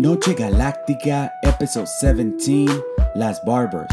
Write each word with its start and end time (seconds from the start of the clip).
Noche 0.00 0.32
Galactica, 0.32 1.28
episode 1.42 1.88
17 1.88 2.68
Las 3.16 3.40
Barbers. 3.40 3.90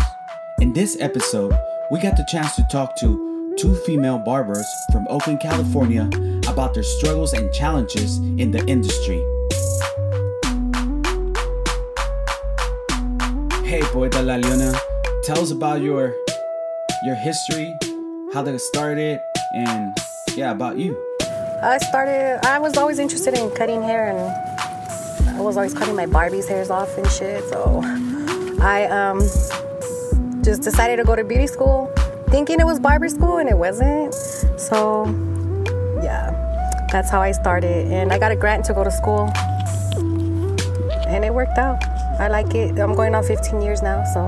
In 0.62 0.72
this 0.72 0.96
episode, 1.02 1.52
we 1.90 2.00
got 2.00 2.16
the 2.16 2.24
chance 2.30 2.56
to 2.58 2.64
talk 2.72 2.96
to 2.98 3.56
two 3.58 3.74
female 3.88 4.20
barbers 4.20 4.68
from 4.92 5.08
Oakland, 5.10 5.40
California 5.40 6.08
about 6.48 6.76
their 6.76 6.84
struggles 6.84 7.34
and 7.34 7.52
challenges 7.56 8.20
in 8.38 8.52
the 8.52 8.64
industry. 8.68 9.18
Hey, 13.68 13.82
Poeta 13.86 14.22
La 14.22 14.36
Leona, 14.36 14.78
tell 15.24 15.40
us 15.40 15.50
about 15.50 15.82
your 15.82 16.14
your 17.04 17.16
history, 17.16 17.74
how 18.32 18.44
that 18.44 18.60
started, 18.60 19.20
and 19.56 19.98
yeah, 20.36 20.52
about 20.52 20.78
you. 20.78 20.96
I 21.64 21.80
started, 21.80 22.46
I 22.46 22.60
was 22.60 22.78
always 22.78 23.00
interested 23.00 23.34
in 23.34 23.50
cutting 23.56 23.82
hair 23.82 24.16
and 24.16 24.55
I 25.36 25.42
was 25.42 25.58
always 25.58 25.74
cutting 25.74 25.96
my 25.96 26.06
Barbie's 26.06 26.48
hairs 26.48 26.70
off 26.70 26.98
and 26.98 27.06
shit. 27.12 27.44
So 27.50 27.82
I 28.62 28.86
um, 28.86 29.20
just 30.42 30.62
decided 30.62 30.96
to 30.96 31.04
go 31.04 31.16
to 31.16 31.26
beauty 31.26 31.46
school 31.46 31.92
thinking 32.30 32.60
it 32.60 32.66
was 32.66 32.80
barber 32.80 33.10
school 33.10 33.38
and 33.38 33.50
it 33.50 33.58
wasn't. 33.58 34.14
So 34.58 35.06
yeah, 36.02 36.32
that's 36.92 37.10
how 37.10 37.22
I 37.22 37.34
started. 37.34 37.92
And 37.92 38.14
I 38.14 38.18
got 38.18 38.32
a 38.32 38.36
grant 38.36 38.64
to 38.66 38.74
go 38.74 38.84
to 38.86 38.92
school 38.92 39.30
and 41.08 41.26
it 41.26 41.34
worked 41.34 41.58
out. 41.58 41.84
I 42.18 42.30
like 42.30 42.56
it. 42.56 42.80
I'm 42.80 42.96
going 42.96 43.14
on 43.14 43.24
15 43.24 43.62
years 43.62 43.82
now. 43.82 44.06
So 44.14 44.22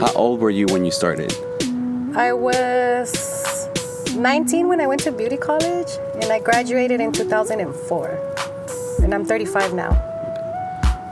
How 0.00 0.12
old 0.14 0.40
were 0.40 0.50
you 0.50 0.66
when 0.66 0.86
you 0.86 0.90
started? 0.90 1.34
I 2.16 2.32
was 2.32 3.68
19 4.16 4.68
when 4.68 4.80
I 4.80 4.86
went 4.86 5.02
to 5.02 5.12
beauty 5.12 5.36
college 5.36 5.90
and 6.14 6.32
I 6.32 6.40
graduated 6.40 7.00
in 7.00 7.12
2004. 7.12 8.29
And 9.02 9.14
I'm 9.14 9.24
35 9.24 9.74
now. 9.74 9.90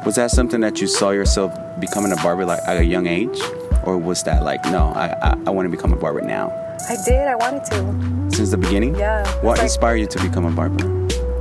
Was 0.04 0.14
that 0.16 0.30
something 0.30 0.60
that 0.60 0.80
you 0.80 0.86
saw 0.86 1.10
yourself 1.10 1.52
becoming 1.80 2.12
a 2.12 2.16
barber 2.16 2.44
like 2.44 2.60
at 2.66 2.76
a 2.76 2.84
young 2.84 3.06
age? 3.06 3.40
Or 3.84 3.96
was 3.98 4.22
that 4.24 4.42
like, 4.42 4.64
no, 4.66 4.92
I, 4.94 5.06
I, 5.22 5.38
I 5.46 5.50
want 5.50 5.66
to 5.66 5.70
become 5.70 5.92
a 5.92 5.96
barber 5.96 6.20
now? 6.20 6.50
I 6.88 6.96
did, 7.04 7.26
I 7.26 7.34
wanted 7.36 7.64
to. 7.66 8.36
Since 8.36 8.50
the 8.50 8.56
beginning? 8.58 8.94
Yeah. 8.96 9.26
What 9.42 9.58
like- 9.58 9.62
inspired 9.64 9.96
you 9.96 10.06
to 10.06 10.22
become 10.22 10.44
a 10.44 10.50
barber? 10.50 10.84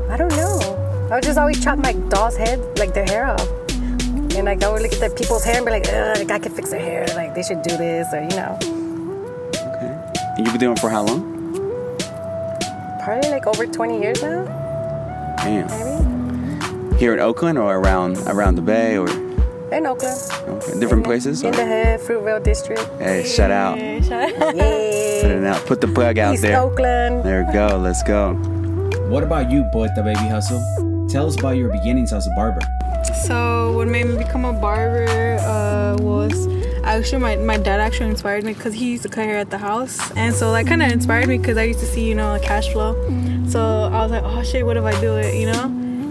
I 0.10 0.18
don't 0.18 0.30
know. 0.32 0.60
I 1.12 1.16
would 1.16 1.24
just 1.24 1.38
always 1.38 1.64
chop 1.64 1.80
my 1.80 1.94
doll's 2.10 2.36
head, 2.38 2.60
like 2.80 2.94
their 2.94 3.06
hair 3.06 3.28
off. 3.28 3.48
And 4.36 4.46
like 4.46 4.64
I 4.64 4.72
would 4.72 4.82
look 4.82 4.94
at 4.94 5.00
the 5.00 5.10
people's 5.16 5.44
hair 5.44 5.58
and 5.58 5.66
be 5.66 5.72
like, 5.72 5.88
ugh, 5.88 6.18
like 6.18 6.32
I 6.32 6.40
can 6.40 6.52
fix 6.54 6.70
their 6.70 6.80
hair. 6.80 7.06
Like 7.16 7.34
they 7.36 7.44
should 7.44 7.62
do 7.62 7.76
this 7.78 8.08
or, 8.14 8.22
you 8.22 8.30
know. 8.30 8.58
Okay. 9.54 10.24
And 10.38 10.46
you've 10.46 10.54
been 10.54 10.60
doing 10.60 10.74
it 10.78 10.80
for 10.80 10.90
how 10.90 11.04
long? 11.04 11.36
Probably 13.04 13.30
like 13.30 13.48
over 13.48 13.66
20 13.66 14.02
years 14.02 14.22
now, 14.22 14.44
Damn. 15.38 15.68
maybe. 15.68 15.97
Here 16.98 17.14
in 17.14 17.20
Oakland 17.20 17.58
or 17.60 17.76
around 17.78 18.18
around 18.28 18.56
the 18.56 18.62
Bay 18.62 18.98
or 18.98 19.08
In 19.72 19.86
Oakland. 19.86 20.18
okay, 20.48 20.80
different 20.80 21.04
places? 21.04 21.44
In 21.44 21.50
or- 21.54 21.58
the 21.58 21.66
hood, 21.66 22.00
Fruitvale 22.02 22.42
District. 22.44 22.82
Hey, 23.00 23.24
shout 23.24 23.52
out. 23.52 23.78
Yeah. 23.78 24.00
Put 25.22 25.32
it 25.32 25.44
out. 25.44 25.66
Put 25.66 25.82
the 25.82 25.88
plug 25.88 26.18
out 26.18 26.34
East 26.34 26.44
there. 26.44 26.60
Oakland. 26.60 27.24
There 27.24 27.46
we 27.46 27.54
go. 27.54 27.78
Let's 27.78 28.02
go. 28.04 28.34
What 29.10 29.24
about 29.24 29.52
you, 29.52 29.64
Poeta 29.72 30.02
Baby 30.04 30.28
Hustle? 30.28 30.60
Tell 31.08 31.28
us 31.28 31.38
about 31.40 31.56
your 31.56 31.72
beginnings 31.72 32.12
as 32.14 32.26
a 32.28 32.32
barber. 32.36 32.62
So 33.26 33.74
what 33.76 33.88
made 33.88 34.08
me 34.08 34.18
become 34.18 34.44
a 34.46 34.54
barber 34.54 35.38
uh, 35.42 35.96
was 36.02 36.48
actually 36.84 37.20
my, 37.22 37.36
my 37.36 37.58
dad 37.58 37.80
actually 37.80 38.10
inspired 38.10 38.44
me 38.44 38.54
because 38.54 38.74
he 38.74 38.92
used 38.92 39.04
to 39.04 39.10
cut 39.10 39.26
hair 39.26 39.38
at 39.38 39.50
the 39.50 39.58
house 39.58 40.12
and 40.12 40.34
so 40.34 40.52
that 40.54 40.66
kind 40.66 40.82
of 40.82 40.92
inspired 40.92 41.28
me 41.28 41.38
because 41.38 41.58
I 41.58 41.64
used 41.64 41.80
to 41.82 41.86
see 41.86 42.08
you 42.08 42.16
know 42.16 42.36
a 42.36 42.40
cash 42.40 42.70
flow 42.72 42.94
so 43.48 43.60
I 43.92 44.02
was 44.04 44.12
like 44.12 44.24
oh 44.24 44.42
shit 44.44 44.66
what 44.66 44.78
if 44.78 44.84
I 44.86 45.00
do 45.02 45.16
it 45.18 45.36
you 45.36 45.48
know 45.52 45.68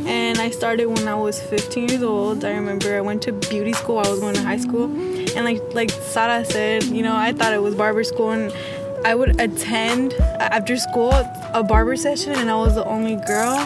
and 0.07 0.39
I 0.39 0.51
started 0.51 0.87
when 0.87 1.09
I 1.09 1.15
was 1.15 1.41
15 1.41 1.89
years 1.89 2.03
old. 2.03 2.45
I 2.45 2.53
remember 2.53 2.97
I 2.97 3.01
went 3.01 3.23
to 3.23 3.33
beauty 3.33 3.73
school. 3.73 3.99
I 3.99 4.09
was 4.09 4.21
going 4.21 4.35
to 4.35 4.43
high 4.43 4.59
school. 4.59 4.85
And 4.85 5.45
like 5.45 5.63
like 5.75 5.91
Sara 5.91 6.45
said 6.45 6.85
you 6.85 7.03
know 7.03 7.15
I 7.15 7.33
thought 7.33 7.53
it 7.53 7.63
was 7.63 7.75
barber 7.75 8.05
school. 8.05 8.31
And 8.31 8.53
I 9.05 9.15
would 9.15 9.41
attend 9.41 10.15
after 10.41 10.77
school 10.77 11.13
a 11.53 11.63
barber 11.63 11.97
session 11.97 12.33
and 12.33 12.51
I 12.51 12.57
was 12.57 12.75
the 12.75 12.85
only 12.85 13.17
girl 13.17 13.59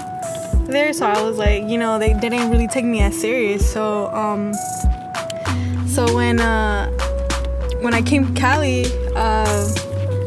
there. 0.67 0.93
So 0.93 1.07
i 1.07 1.21
was 1.23 1.39
like 1.39 1.65
you 1.65 1.79
know 1.79 1.99
they, 1.99 2.13
they 2.15 2.29
didn't 2.29 2.51
really 2.51 2.69
take 2.69 2.85
me 2.85 3.01
as 3.01 3.19
serious. 3.21 3.71
So 3.71 4.09
um 4.15 4.53
so 5.87 6.15
when 6.15 6.41
uh 6.41 6.89
when 7.81 7.95
i 7.95 8.01
came 8.01 8.27
to 8.27 8.41
cali 8.41 8.85
uh 9.17 9.69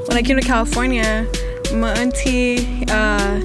when 0.07 0.17
i 0.17 0.21
came 0.21 0.38
to 0.38 0.45
california 0.45 1.25
my 1.73 1.93
auntie 1.93 2.83
uh 2.89 3.39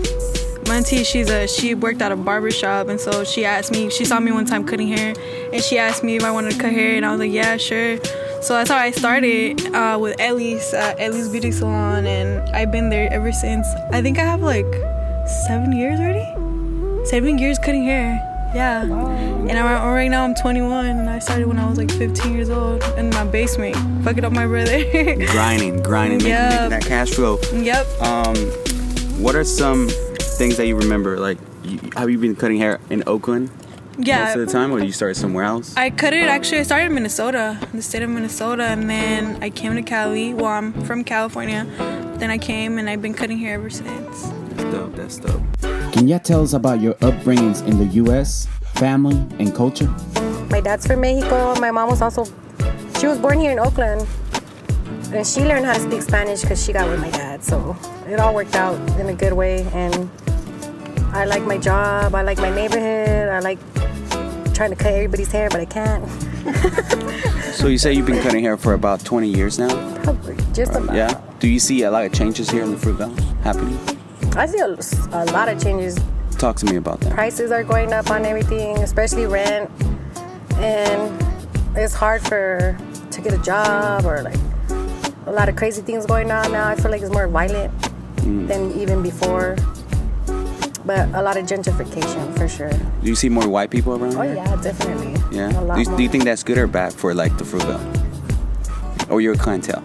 my 0.69 0.77
auntie 0.77 1.03
she's 1.05 1.31
a 1.31 1.47
she 1.49 1.75
worked 1.75 2.01
at 2.03 2.13
a 2.13 2.17
barber 2.17 2.51
shop 2.51 2.89
and 2.89 3.01
so 3.01 3.25
she 3.25 3.45
asked 3.45 3.73
me 3.73 3.89
she 3.91 4.05
saw 4.05 4.21
me 4.21 4.31
one 4.33 4.45
time 4.45 4.65
cutting 4.65 4.89
hair 4.89 5.15
and 5.53 5.63
she 5.63 5.79
asked 5.79 6.05
me 6.05 6.17
if 6.17 6.25
i 6.25 6.31
wanted 6.31 6.53
to 6.53 6.59
cut 6.59 6.71
hair 6.73 6.95
and 6.97 7.05
i 7.07 7.11
was 7.11 7.19
like 7.19 7.33
yeah 7.33 7.57
sure 7.57 7.97
so 8.43 8.55
that's 8.55 8.71
how 8.71 8.77
i 8.77 8.91
started 8.91 9.75
uh, 9.75 9.99
with 10.01 10.15
ellie's 10.21 10.73
uh, 10.75 10.95
ellie's 10.99 11.29
beauty 11.29 11.51
salon 11.51 12.07
and 12.07 12.41
i've 12.55 12.71
been 12.71 12.91
there 12.91 13.11
ever 13.13 13.33
since 13.33 13.67
i 13.93 14.01
think 14.03 14.19
i 14.19 14.23
have 14.23 14.43
like 14.43 14.67
seven 15.47 15.73
years 15.73 15.99
already 15.99 16.25
seven 17.07 17.39
years 17.39 17.59
cutting 17.59 17.85
hair. 17.85 18.21
Yeah. 18.55 18.83
And 18.83 19.53
I'm, 19.53 19.95
right 19.95 20.09
now 20.09 20.25
I'm 20.25 20.35
21 20.35 20.87
and 20.87 21.09
I 21.09 21.19
started 21.21 21.47
when 21.47 21.59
I 21.59 21.67
was 21.69 21.79
like 21.79 21.91
15 21.93 22.35
years 22.35 22.51
old 22.51 22.83
in 22.99 23.09
my 23.11 23.25
basement, 23.25 23.77
fucking 24.05 24.25
up 24.25 24.33
my 24.33 24.47
brother. 24.47 24.83
Grinding, 24.93 25.83
grinding, 25.83 26.19
making, 26.19 26.31
Yeah. 26.31 26.49
making 26.51 26.71
that 26.71 26.85
cash 26.85 27.11
flow. 27.11 27.39
yep. 27.55 27.87
Um, 28.03 28.37
what 29.23 29.37
are 29.37 29.45
some 29.45 29.89
things 30.39 30.57
that 30.57 30.67
you 30.67 30.77
remember? 30.77 31.19
Like, 31.19 31.39
you, 31.65 31.79
have 31.97 32.09
you 32.09 32.19
been 32.19 32.37
cutting 32.37 32.59
hair 32.59 32.81
in 32.91 33.03
Oakland 33.07 33.51
Yeah. 33.99 34.25
most 34.25 34.37
of 34.37 34.47
the 34.47 34.53
time, 34.53 34.73
or 34.73 34.79
you 34.79 34.93
started 34.93 35.17
somewhere 35.17 35.45
else? 35.45 35.77
I 35.77 35.91
cut 35.91 36.13
it 36.15 36.27
actually. 36.29 36.61
I 36.61 36.63
started 36.63 36.87
in 36.87 36.95
Minnesota, 36.95 37.59
the 37.75 37.83
state 37.83 38.03
of 38.03 38.11
Minnesota, 38.11 38.63
and 38.65 38.89
then 38.89 39.43
I 39.43 39.51
came 39.51 39.75
to 39.75 39.83
Cali. 39.83 40.33
Well, 40.35 40.47
I'm 40.47 40.73
from 40.85 41.03
California. 41.05 41.67
Then 42.19 42.31
I 42.31 42.39
came 42.39 42.79
and 42.79 42.89
I've 42.89 43.03
been 43.03 43.15
cutting 43.15 43.39
hair 43.39 43.55
ever 43.55 43.71
since. 43.71 44.29
That's 44.55 44.65
dope. 44.73 44.95
That's 44.95 45.19
dope. 45.19 45.43
Can 45.93 46.07
you 46.09 46.19
tell 46.21 46.43
us 46.43 46.53
about 46.53 46.81
your 46.81 46.95
upbringings 46.95 47.67
in 47.67 47.79
the 47.79 47.87
U.S., 48.05 48.47
family, 48.75 49.17
and 49.41 49.53
culture? 49.55 49.93
My 50.51 50.61
dad's 50.61 50.87
from 50.87 51.01
Mexico. 51.01 51.55
My 51.61 51.71
mom 51.73 51.91
was 51.91 52.01
also, 52.01 52.25
she 52.99 53.07
was 53.09 53.19
born 53.19 53.41
here 53.41 53.51
in 53.53 53.59
Oakland. 53.59 54.07
And 55.13 55.27
she 55.27 55.41
learned 55.41 55.65
how 55.65 55.73
to 55.75 55.81
speak 55.81 56.03
Spanish 56.03 56.43
because 56.43 56.63
she 56.65 56.73
got 56.73 56.87
with 56.89 57.01
my 57.01 57.11
dad. 57.11 57.43
So 57.43 57.77
it 58.07 58.21
all 58.21 58.35
worked 58.35 58.55
out 58.55 58.77
in 59.01 59.09
a 59.09 59.15
good 59.15 59.33
way. 59.33 59.63
And 59.73 60.09
I 61.19 61.25
like 61.25 61.43
my 61.43 61.59
job. 61.59 62.15
I 62.15 62.23
like 62.23 62.39
my 62.39 62.49
neighborhood. 62.49 63.29
I 63.29 63.41
like 63.41 63.59
trying 64.55 64.71
to 64.71 64.77
cut 64.77 64.93
everybody's 64.93 65.33
hair, 65.33 65.49
but 65.51 65.61
I 65.61 65.65
can't. 65.65 66.05
So 67.59 67.67
you 67.67 67.77
say 67.79 67.93
you've 67.93 68.07
been 68.07 68.23
cutting 68.23 68.45
hair 68.45 68.57
for 68.57 68.75
about 68.75 69.05
20 69.05 69.27
years 69.27 69.59
now? 69.59 69.69
Probably 70.05 70.37
just 70.53 70.77
about. 70.77 70.95
Yeah. 70.95 71.21
Do 71.41 71.49
you 71.49 71.59
see 71.59 71.83
a 71.83 71.91
lot 71.91 72.05
of 72.05 72.13
changes 72.13 72.49
here 72.49 72.63
in 72.63 72.71
the 72.71 72.77
Fruit 72.77 72.95
Valley 72.95 73.21
happening? 73.43 73.77
I 74.37 74.47
see 74.47 74.61
a, 74.61 74.77
a 75.11 75.25
lot 75.33 75.49
of 75.49 75.61
changes. 75.61 75.99
Talk 76.39 76.55
to 76.59 76.67
me 76.67 76.77
about 76.77 77.01
that. 77.01 77.15
Prices 77.15 77.51
are 77.51 77.65
going 77.65 77.93
up 77.93 78.11
on 78.13 78.25
everything, 78.25 78.79
especially 78.79 79.27
rent. 79.27 79.69
And 80.59 81.21
it's 81.77 81.95
hard 81.95 82.23
for 82.23 82.79
to 83.11 83.21
get 83.21 83.33
a 83.33 83.39
job 83.39 84.05
or 84.05 84.23
like 84.23 84.39
a 85.27 85.33
lot 85.33 85.49
of 85.49 85.57
crazy 85.57 85.83
things 85.83 86.07
going 86.07 86.31
on 86.31 86.53
now. 86.53 86.69
I 86.69 86.77
feel 86.77 86.93
like 86.93 87.03
it's 87.03 87.13
more 87.13 87.27
violent 87.27 87.75
mm. 88.19 88.47
than 88.47 88.79
even 88.79 89.03
before. 89.03 89.57
But 90.89 91.13
a 91.13 91.21
lot 91.21 91.37
of 91.37 91.45
gentrification 91.45 92.33
for 92.39 92.49
sure. 92.49 92.71
Do 92.73 93.05
you 93.13 93.15
see 93.15 93.29
more 93.29 93.47
white 93.47 93.69
people 93.69 93.93
around 93.93 94.17
Oh 94.17 94.23
here? 94.23 94.37
yeah, 94.41 94.57
definitely. 94.63 95.13
Yeah. 95.31 95.53
A 95.53 95.61
lot 95.61 95.75
Do 95.77 95.83
you, 95.85 95.97
do 95.99 96.03
you 96.03 96.09
think 96.09 96.25
that's 96.25 96.43
good 96.43 96.57
or 96.57 96.67
bad 96.67 96.95
for 96.95 97.13
like 97.13 97.37
the 97.37 97.45
Fruit 97.45 97.63
Valley? 97.69 97.85
Or 99.11 99.21
your 99.21 99.35
clientele? 99.37 99.85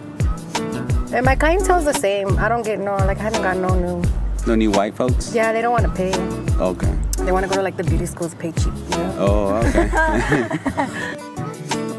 And 1.12 1.26
my 1.26 1.36
clientele's 1.36 1.84
the 1.84 1.92
same. 1.92 2.38
I 2.38 2.48
don't 2.48 2.64
get 2.64 2.78
no 2.80 2.96
like 3.04 3.18
I 3.20 3.24
haven't 3.28 3.42
got 3.42 3.58
no 3.58 3.68
new. 3.76 4.02
No 4.46 4.54
new 4.54 4.70
white 4.70 4.94
folks? 4.96 5.34
Yeah, 5.34 5.52
they 5.52 5.60
don't 5.60 5.72
want 5.72 5.84
to 5.84 5.92
pay. 5.92 6.12
Okay. 6.58 6.92
They 7.18 7.32
want 7.32 7.44
to 7.44 7.50
go 7.50 7.56
to 7.56 7.62
like 7.62 7.76
the 7.76 7.84
beauty 7.84 8.06
schools, 8.06 8.34
pay 8.34 8.52
cheap. 8.52 8.72
You 8.72 8.96
know? 8.96 9.14
Oh, 9.18 9.60
okay. 9.60 9.88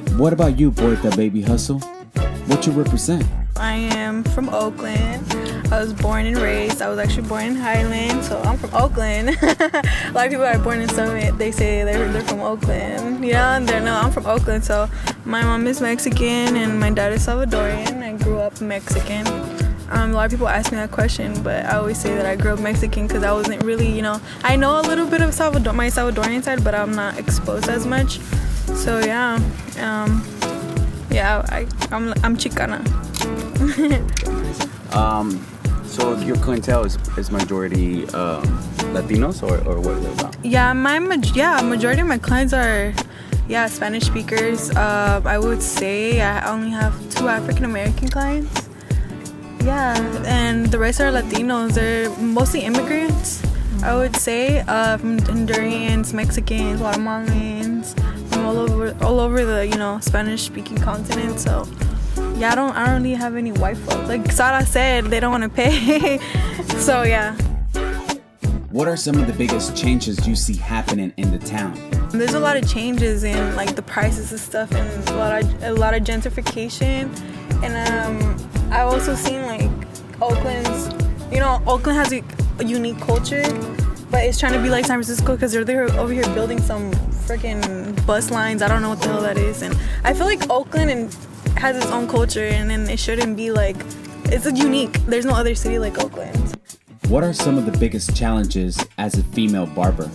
What 0.17 0.31
about 0.33 0.57
you, 0.57 0.71
Poeta 0.71 1.11
Baby 1.15 1.41
Hustle? 1.41 1.79
What 2.47 2.65
you 2.65 2.71
represent? 2.71 3.23
I 3.57 3.73
am 3.75 4.23
from 4.23 4.47
Oakland. 4.49 5.27
I 5.71 5.79
was 5.79 5.93
born 5.93 6.25
and 6.25 6.37
raised. 6.37 6.81
I 6.81 6.89
was 6.89 6.99
actually 6.99 7.27
born 7.27 7.43
in 7.43 7.55
Highland, 7.55 8.23
so 8.23 8.39
I'm 8.41 8.57
from 8.57 8.73
Oakland. 8.73 9.29
a 9.41 10.11
lot 10.13 10.25
of 10.25 10.31
people 10.31 10.45
are 10.45 10.59
born 10.59 10.81
in 10.81 10.89
Summit. 10.89 11.37
They 11.37 11.51
say 11.51 11.83
they're, 11.83 12.11
they're 12.11 12.21
from 12.23 12.41
Oakland. 12.41 13.25
Yeah, 13.25 13.57
and 13.57 13.67
they're 13.67 13.81
I'm 13.85 14.11
from 14.11 14.25
Oakland. 14.27 14.63
So 14.63 14.89
my 15.25 15.41
mom 15.43 15.65
is 15.67 15.81
Mexican 15.81 16.55
and 16.55 16.79
my 16.79 16.91
dad 16.91 17.13
is 17.13 17.25
Salvadorian. 17.25 18.03
I 18.03 18.13
grew 18.23 18.37
up 18.39 18.61
Mexican. 18.61 19.25
Um, 19.89 20.11
a 20.11 20.13
lot 20.13 20.25
of 20.25 20.31
people 20.31 20.47
ask 20.47 20.71
me 20.71 20.77
that 20.77 20.91
question, 20.91 21.41
but 21.43 21.65
I 21.65 21.77
always 21.77 21.99
say 21.99 22.15
that 22.15 22.25
I 22.25 22.35
grew 22.35 22.53
up 22.53 22.59
Mexican 22.59 23.07
because 23.07 23.23
I 23.23 23.31
wasn't 23.31 23.63
really, 23.63 23.87
you 23.87 24.01
know, 24.01 24.19
I 24.43 24.55
know 24.55 24.79
a 24.79 24.81
little 24.81 25.07
bit 25.07 25.21
of 25.21 25.33
Salvador, 25.33 25.73
my 25.73 25.87
Salvadorian 25.87 26.43
side, 26.43 26.63
but 26.63 26.75
I'm 26.75 26.95
not 26.95 27.17
exposed 27.19 27.69
as 27.69 27.85
much. 27.85 28.19
So 28.75 28.99
yeah, 28.99 29.35
um, 29.79 30.23
yeah, 31.09 31.45
I, 31.49 31.67
I'm 31.91 32.13
I'm 32.23 32.35
Chicana. 32.35 32.81
So 35.95 36.17
your 36.17 36.35
clientele 36.35 36.83
is, 36.83 36.97
is 37.17 37.31
majority 37.31 38.03
um, 38.09 38.43
Latinos 38.91 39.41
or, 39.41 39.63
or 39.63 39.79
what 39.79 39.95
is 39.95 40.03
it 40.03 40.19
about? 40.19 40.35
Yeah, 40.43 40.73
my 40.73 40.99
yeah 41.33 41.61
majority 41.61 42.01
of 42.01 42.07
my 42.07 42.17
clients 42.17 42.51
are 42.51 42.93
yeah 43.47 43.65
Spanish 43.67 44.03
speakers. 44.03 44.71
Uh, 44.71 45.21
I 45.23 45.39
would 45.39 45.63
say 45.63 46.19
I 46.19 46.51
only 46.51 46.71
have 46.71 46.91
two 47.15 47.29
African 47.29 47.63
American 47.63 48.09
clients. 48.09 48.67
Yeah, 49.63 49.95
and 50.27 50.67
the 50.67 50.77
rest 50.77 50.99
are 50.99 51.13
Latinos. 51.13 51.75
They're 51.75 52.09
mostly 52.19 52.67
immigrants. 52.67 53.41
I 53.81 53.95
would 53.95 54.17
say 54.17 54.65
uh, 54.67 54.97
from 54.97 55.19
Hondurans, 55.21 56.11
Mexicans, 56.11 56.81
Guatemalans, 56.81 57.95
from 58.33 58.45
all 58.45 58.57
over 58.57 58.93
all 59.01 59.21
over 59.21 59.45
the 59.45 59.65
you 59.65 59.77
know 59.77 59.99
Spanish 60.01 60.43
speaking 60.43 60.75
continent. 60.75 61.39
So 61.39 61.63
yeah, 62.37 62.51
I 62.51 62.55
don't 62.55 62.75
I 62.75 62.85
don't 62.85 63.03
really 63.03 63.15
have 63.15 63.35
any 63.35 63.51
white 63.51 63.77
folks. 63.77 64.09
Like 64.09 64.31
Sara 64.31 64.65
said, 64.65 65.05
they 65.05 65.19
don't 65.19 65.31
want 65.31 65.43
to 65.43 65.49
pay. 65.49 66.17
so 66.77 67.03
yeah. 67.03 67.35
What 68.71 68.89
are 68.89 68.97
some 68.97 69.17
of 69.17 69.25
the 69.25 69.31
biggest 69.31 69.77
changes 69.77 70.27
you 70.27 70.35
see 70.35 70.57
happening 70.57 71.13
in 71.15 71.31
the 71.31 71.39
town? 71.39 71.79
There's 72.09 72.33
a 72.33 72.39
lot 72.39 72.57
of 72.57 72.69
changes 72.69 73.23
in 73.23 73.55
like 73.55 73.75
the 73.75 73.81
prices 73.81 74.31
and 74.31 74.39
stuff, 74.39 74.69
and 74.73 75.09
a 75.09 75.15
lot 75.15 75.41
of 75.41 75.63
a 75.63 75.71
lot 75.71 75.93
of 75.93 76.03
gentrification. 76.03 77.09
And 77.63 77.73
um, 77.89 78.73
I've 78.73 78.87
also 78.87 79.15
seen 79.15 79.43
like 79.43 79.71
Oakland's, 80.21 80.89
you 81.33 81.39
know, 81.39 81.61
Oakland 81.65 81.97
has 81.97 82.11
a, 82.11 82.21
a 82.59 82.65
unique 82.65 82.99
culture, 82.99 83.43
but 84.11 84.25
it's 84.25 84.37
trying 84.37 84.53
to 84.53 84.61
be 84.61 84.69
like 84.69 84.85
San 84.85 84.97
Francisco 84.97 85.35
because 85.35 85.53
they're 85.53 85.63
there 85.63 85.89
over 85.97 86.11
here 86.11 86.25
building 86.35 86.59
some 86.59 86.91
freaking 87.27 88.05
bus 88.05 88.29
lines. 88.29 88.61
I 88.61 88.67
don't 88.67 88.81
know 88.81 88.89
what 88.89 89.01
the 89.01 89.07
hell 89.07 89.21
that 89.21 89.37
is, 89.37 89.61
and 89.61 89.73
I 90.03 90.13
feel 90.13 90.25
like 90.25 90.49
Oakland 90.49 90.91
and 90.91 91.15
has 91.57 91.77
its 91.77 91.87
own 91.87 92.07
culture, 92.07 92.45
and 92.45 92.69
then 92.69 92.89
it 92.89 92.99
shouldn't 92.99 93.35
be 93.35 93.51
like 93.51 93.77
it's 94.25 94.45
a 94.45 94.51
unique. 94.51 94.93
There's 95.05 95.25
no 95.25 95.33
other 95.33 95.55
city 95.55 95.79
like 95.79 96.03
Oakland. 96.03 96.57
What 97.07 97.23
are 97.23 97.33
some 97.33 97.57
of 97.57 97.65
the 97.65 97.77
biggest 97.77 98.15
challenges 98.15 98.83
as 98.97 99.17
a 99.17 99.23
female 99.23 99.67
barber? 99.67 100.09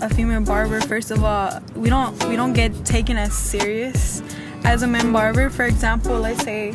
a 0.00 0.08
female 0.08 0.40
barber 0.40 0.80
first 0.80 1.10
of 1.10 1.24
all 1.24 1.60
we 1.74 1.88
don't 1.88 2.22
we 2.28 2.36
don't 2.36 2.52
get 2.52 2.72
taken 2.84 3.16
as 3.16 3.32
serious 3.32 4.22
as 4.64 4.82
a 4.82 4.86
man 4.86 5.12
barber 5.12 5.50
for 5.50 5.64
example 5.64 6.18
let's 6.20 6.42
say 6.44 6.72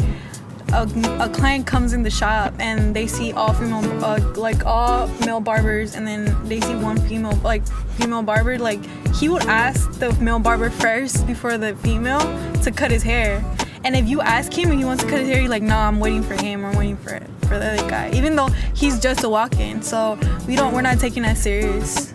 a, 0.73 0.83
a 1.19 1.29
client 1.29 1.65
comes 1.65 1.93
in 1.93 2.03
the 2.03 2.09
shop 2.09 2.53
and 2.59 2.95
they 2.95 3.07
see 3.07 3.31
all 3.31 3.53
female 3.53 4.03
uh, 4.03 4.19
like 4.35 4.65
all 4.65 5.07
male 5.25 5.39
barbers 5.39 5.95
and 5.95 6.05
then 6.05 6.35
they 6.47 6.59
see 6.61 6.75
one 6.75 6.99
female 7.07 7.37
like 7.43 7.65
female 7.97 8.23
barber 8.23 8.57
like 8.57 8.79
he 9.15 9.29
would 9.29 9.45
ask 9.45 9.91
the 9.99 10.11
male 10.15 10.39
barber 10.39 10.69
first 10.69 11.25
before 11.27 11.57
the 11.57 11.75
female 11.77 12.19
to 12.61 12.71
cut 12.71 12.91
his 12.91 13.03
hair 13.03 13.39
and 13.83 13.95
if 13.95 14.07
you 14.07 14.21
ask 14.21 14.51
him 14.53 14.69
and 14.71 14.79
he 14.79 14.85
wants 14.85 15.03
to 15.03 15.09
cut 15.09 15.19
his 15.19 15.29
hair, 15.29 15.41
you're 15.41 15.49
like, 15.49 15.63
nah, 15.63 15.87
I'm 15.87 15.99
waiting 15.99 16.23
for 16.23 16.35
him. 16.35 16.65
I'm 16.65 16.75
waiting 16.77 16.97
for 16.97 17.19
for 17.47 17.59
the 17.59 17.73
other 17.73 17.89
guy. 17.89 18.11
Even 18.13 18.35
though 18.35 18.47
he's 18.73 18.99
just 18.99 19.23
a 19.23 19.29
walk-in, 19.29 19.81
so 19.81 20.17
we 20.47 20.55
don't. 20.55 20.73
We're 20.73 20.81
not 20.81 20.99
taking 20.99 21.23
that 21.23 21.37
serious. 21.37 22.13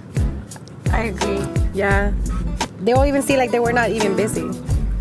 I 0.93 1.05
agree. 1.05 1.45
Yeah. 1.75 2.13
They'll 2.81 3.05
even 3.05 3.23
see 3.23 3.37
like 3.37 3.51
they 3.51 3.61
were 3.61 3.73
not 3.73 3.91
even 3.91 4.17
busy. 4.17 4.49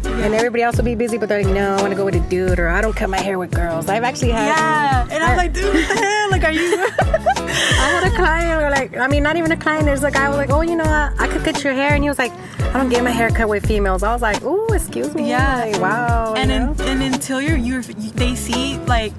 And 0.04 0.34
everybody 0.34 0.64
else 0.64 0.78
will 0.78 0.86
be 0.86 0.96
busy, 0.96 1.18
but 1.18 1.30
they're 1.30 1.44
like, 1.44 1.54
no, 1.54 1.75
I 1.75 1.81
want 1.81 1.92
to 1.92 1.98
go 1.98 2.06
with 2.06 2.16
a 2.16 2.30
dude, 2.30 2.60
or 2.60 2.70
I 2.70 2.81
don't 2.81 2.96
cut 2.96 3.10
my 3.10 3.20
hair 3.20 3.38
with 3.38 3.52
girls. 3.52 3.88
I've 3.90 4.04
actually 4.04 4.31
had. 4.31 4.48
Yeah, 4.48 5.08
and 5.12 5.24
I'm 5.24 5.38
like, 5.38 5.54
dude, 5.54 5.66
what 5.74 5.88
the 5.88 5.96
hell? 5.96 6.31
Like, 6.31 6.44
are 6.44 6.52
you? 6.52 6.88
I 7.80 7.89
had 7.89 8.12
a 8.12 8.15
client, 8.15 8.63
or 8.63 8.69
like, 8.69 8.98
I 8.98 9.07
mean, 9.07 9.24
not 9.24 9.38
even 9.38 9.51
a 9.51 9.57
client. 9.57 9.86
There's 9.86 10.04
a 10.04 10.12
guy 10.12 10.27
was 10.30 10.38
like, 10.38 10.50
oh, 10.50 10.62
you 10.62 10.75
know, 10.75 10.83
I, 10.83 11.13
I 11.18 11.27
could 11.27 11.44
cut 11.44 11.63
your 11.63 11.74
hair, 11.74 11.94
and 11.94 12.04
he 12.04 12.09
was 12.09 12.19
like, 12.19 12.31
I 12.59 12.74
don't 12.74 12.89
get 12.89 13.04
my 13.04 13.12
hair 13.12 13.30
cut 13.30 13.50
with 13.50 13.65
females. 13.65 14.04
I 14.04 14.13
was 14.13 14.21
like, 14.21 14.44
ooh, 14.44 14.68
excuse 14.74 15.13
me. 15.15 15.30
Yeah. 15.30 15.65
Like, 15.65 15.81
wow. 15.81 16.33
and 16.36 16.51
in, 16.51 16.81
and 16.88 17.01
until 17.01 17.42
you're 17.42 17.57
you 17.57 17.81
they 17.81 18.36
see 18.36 18.77
like 18.80 19.13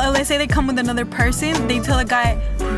uh, 0.00 0.10
let's 0.10 0.28
say 0.28 0.38
they 0.38 0.46
come 0.46 0.66
with 0.66 0.78
another 0.78 1.04
person 1.04 1.52
they 1.68 1.78
tell 1.78 1.98
a 1.98 2.04
guy 2.04 2.28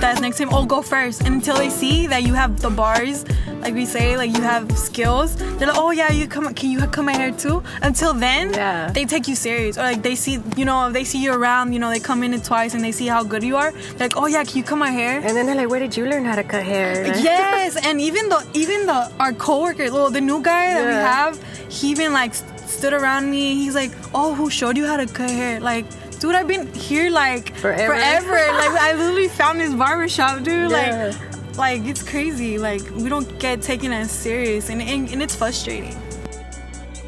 that's 0.02 0.20
next 0.20 0.36
to 0.38 0.42
him 0.44 0.50
oh 0.52 0.64
go 0.66 0.82
first. 0.82 1.20
And 1.22 1.34
until 1.36 1.56
they 1.56 1.70
see 1.70 2.06
that 2.08 2.22
you 2.24 2.34
have 2.34 2.60
the 2.60 2.70
bars 2.70 3.24
like 3.60 3.74
we 3.74 3.86
say 3.86 4.16
like 4.16 4.32
you 4.36 4.42
have 4.42 4.64
skills 4.76 5.36
they're 5.56 5.68
like 5.68 5.76
oh 5.78 5.90
yeah 5.92 6.10
you 6.10 6.26
come 6.26 6.52
can 6.54 6.70
you 6.70 6.78
cut 6.80 7.04
my 7.04 7.12
hair 7.12 7.30
too? 7.30 7.62
Until 7.82 8.12
then 8.12 8.52
Yeah. 8.52 8.90
they 8.90 9.04
take 9.04 9.28
you 9.28 9.36
serious. 9.36 9.78
Or 9.78 9.82
like 9.82 10.02
they 10.02 10.16
see 10.16 10.40
you 10.56 10.64
know 10.64 10.90
they 10.90 11.04
see 11.04 11.22
you 11.22 11.32
around 11.32 11.72
you 11.72 11.78
know 11.78 11.90
they 11.90 12.00
come 12.00 12.22
in 12.24 12.34
it 12.34 12.42
twice 12.44 12.74
and 12.74 12.82
they 12.82 12.92
see 12.92 13.06
how 13.06 13.22
good 13.22 13.42
you 13.44 13.56
are 13.56 13.70
they're 13.96 14.08
like 14.08 14.16
oh 14.16 14.26
yeah 14.26 14.42
can 14.44 14.56
you 14.58 14.64
cut 14.64 14.78
my 14.78 14.90
hair 14.90 15.16
and 15.20 15.36
then 15.36 15.46
they're 15.46 15.54
like, 15.62 15.68
where 15.70 15.80
did 15.80 15.96
you 15.96 16.06
learn 16.06 16.24
how 16.24 16.34
to 16.34 16.42
cut 16.44 16.64
hair? 16.64 17.06
yes 17.30 17.76
and 17.86 18.00
even 18.00 18.28
the 18.28 18.40
even 18.54 18.86
the 18.86 19.00
our 19.20 19.32
coworker 19.32 19.92
well 19.92 20.10
the 20.10 20.20
new 20.20 20.42
guy 20.42 20.74
that 20.74 20.86
we 20.86 20.94
have 20.94 21.32
he 21.70 21.90
even 21.90 22.12
like 22.12 22.34
stood 22.34 22.92
around 22.92 23.30
me 23.30 23.54
he's 23.54 23.74
like 23.74 23.92
oh 24.14 24.34
who 24.34 24.50
showed 24.50 24.76
you 24.76 24.86
how 24.86 24.96
to 24.96 25.06
cut 25.06 25.30
hair? 25.30 25.60
Like 25.60 25.86
dude 26.22 26.34
i've 26.34 26.46
been 26.46 26.72
here 26.72 27.10
like 27.10 27.52
Forever. 27.56 27.94
forever 27.94 28.32
like 28.54 28.70
i 28.80 28.92
literally 28.94 29.28
found 29.28 29.60
this 29.60 29.74
barber 29.74 30.08
shop 30.08 30.42
dude 30.42 30.70
Yeah. 30.70 31.12
like 31.12 31.58
like 31.58 31.82
it's 31.84 32.02
crazy 32.02 32.58
like 32.58 32.82
we 32.92 33.08
don't 33.08 33.38
get 33.38 33.60
taken 33.60 33.92
as 33.92 34.10
serious 34.10 34.70
and, 34.70 34.80
and, 34.80 35.10
and 35.10 35.22
it's 35.22 35.34
frustrating 35.34 35.96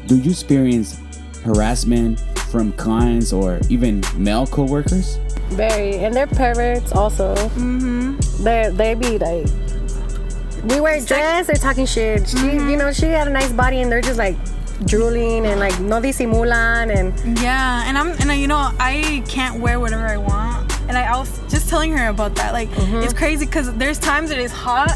Do 0.07 0.17
you 0.17 0.31
experience 0.31 0.99
harassment 1.43 2.19
from 2.51 2.73
clients 2.73 3.33
or 3.33 3.59
even 3.69 4.03
male 4.15 4.45
coworkers? 4.45 5.17
Very, 5.49 5.97
and 5.97 6.13
they're 6.13 6.27
perverts 6.27 6.91
also. 6.91 7.33
Mm-hmm. 7.57 8.21
They 8.43 8.69
they 8.73 8.93
be 8.93 9.17
like, 9.17 9.47
we 10.69 10.79
wear 10.79 11.01
dress. 11.01 11.47
They're 11.47 11.55
talking 11.55 11.87
shit. 11.87 12.27
She, 12.29 12.37
you 12.37 12.77
know, 12.77 12.91
she 12.93 13.07
had 13.07 13.27
a 13.27 13.31
nice 13.31 13.51
body, 13.51 13.81
and 13.81 13.91
they're 13.91 14.01
just 14.01 14.19
like 14.19 14.37
drooling 14.83 15.45
and 15.45 15.59
like 15.59 15.79
no 15.79 16.01
disimulan 16.01 16.93
and 16.95 17.39
Yeah, 17.39 17.83
and 17.87 17.97
I'm 17.97 18.09
and 18.19 18.31
I, 18.31 18.35
you 18.35 18.47
know 18.47 18.71
I 18.79 19.23
can't 19.27 19.59
wear 19.59 19.79
whatever 19.79 20.05
I 20.05 20.17
want, 20.17 20.71
and 20.87 20.97
I, 20.97 21.13
I 21.13 21.17
was 21.17 21.39
just 21.49 21.69
telling 21.69 21.95
her 21.97 22.09
about 22.09 22.35
that. 22.35 22.53
Like 22.53 22.69
mm-hmm. 22.69 22.97
it's 22.97 23.13
crazy 23.13 23.45
because 23.45 23.73
there's 23.75 23.99
times 23.99 24.29
that 24.29 24.39
it 24.39 24.43
is 24.43 24.51
hot, 24.51 24.91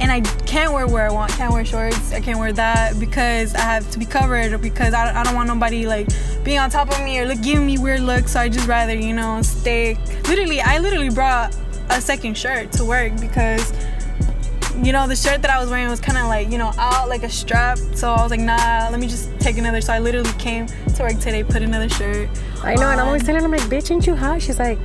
and 0.00 0.10
I 0.10 0.20
can't 0.46 0.72
wear 0.72 0.86
where 0.86 1.06
I 1.06 1.12
want. 1.12 1.32
Can't 1.32 1.52
wear 1.52 1.64
shorts. 1.64 2.12
I 2.12 2.20
can't 2.20 2.38
wear 2.38 2.52
that 2.52 2.98
because 2.98 3.54
I 3.54 3.60
have 3.60 3.90
to 3.92 3.98
be 3.98 4.06
covered 4.06 4.52
or 4.52 4.58
because 4.58 4.94
I, 4.94 5.20
I 5.20 5.22
don't 5.22 5.34
want 5.34 5.48
nobody 5.48 5.86
like 5.86 6.08
being 6.44 6.58
on 6.58 6.70
top 6.70 6.90
of 6.90 7.02
me 7.04 7.18
or 7.20 7.26
like 7.26 7.42
giving 7.42 7.66
me 7.66 7.78
weird 7.78 8.00
looks. 8.00 8.32
So 8.32 8.40
I 8.40 8.48
just 8.48 8.66
rather 8.66 8.94
you 8.94 9.14
know 9.14 9.42
stay. 9.42 9.96
Literally, 10.28 10.60
I 10.60 10.78
literally 10.78 11.10
brought 11.10 11.56
a 11.90 12.00
second 12.00 12.36
shirt 12.36 12.72
to 12.72 12.84
work 12.84 13.18
because 13.20 13.72
you 14.84 14.92
know, 14.92 15.06
the 15.06 15.16
shirt 15.16 15.42
that 15.42 15.50
I 15.50 15.60
was 15.60 15.70
wearing 15.70 15.88
was 15.88 16.00
kind 16.00 16.18
of 16.18 16.26
like, 16.26 16.50
you 16.50 16.58
know, 16.58 16.72
out 16.78 17.08
like 17.08 17.22
a 17.22 17.28
strap. 17.28 17.78
So 17.94 18.10
I 18.12 18.22
was 18.22 18.30
like, 18.30 18.40
nah, 18.40 18.88
let 18.90 18.98
me 19.00 19.06
just 19.06 19.28
take 19.40 19.58
another. 19.58 19.80
So 19.80 19.92
I 19.92 19.98
literally 19.98 20.32
came 20.38 20.66
to 20.66 21.02
work 21.02 21.18
today, 21.18 21.42
put 21.44 21.62
another 21.62 21.88
shirt. 21.88 22.28
I 22.62 22.74
know. 22.74 22.88
And 22.90 23.00
I'm 23.00 23.06
always 23.06 23.22
telling 23.24 23.40
her, 23.40 23.46
I'm 23.46 23.50
like, 23.52 23.62
bitch, 23.62 23.90
ain't 23.90 24.06
you 24.06 24.14
hot? 24.16 24.42
She's 24.42 24.58
like, 24.58 24.78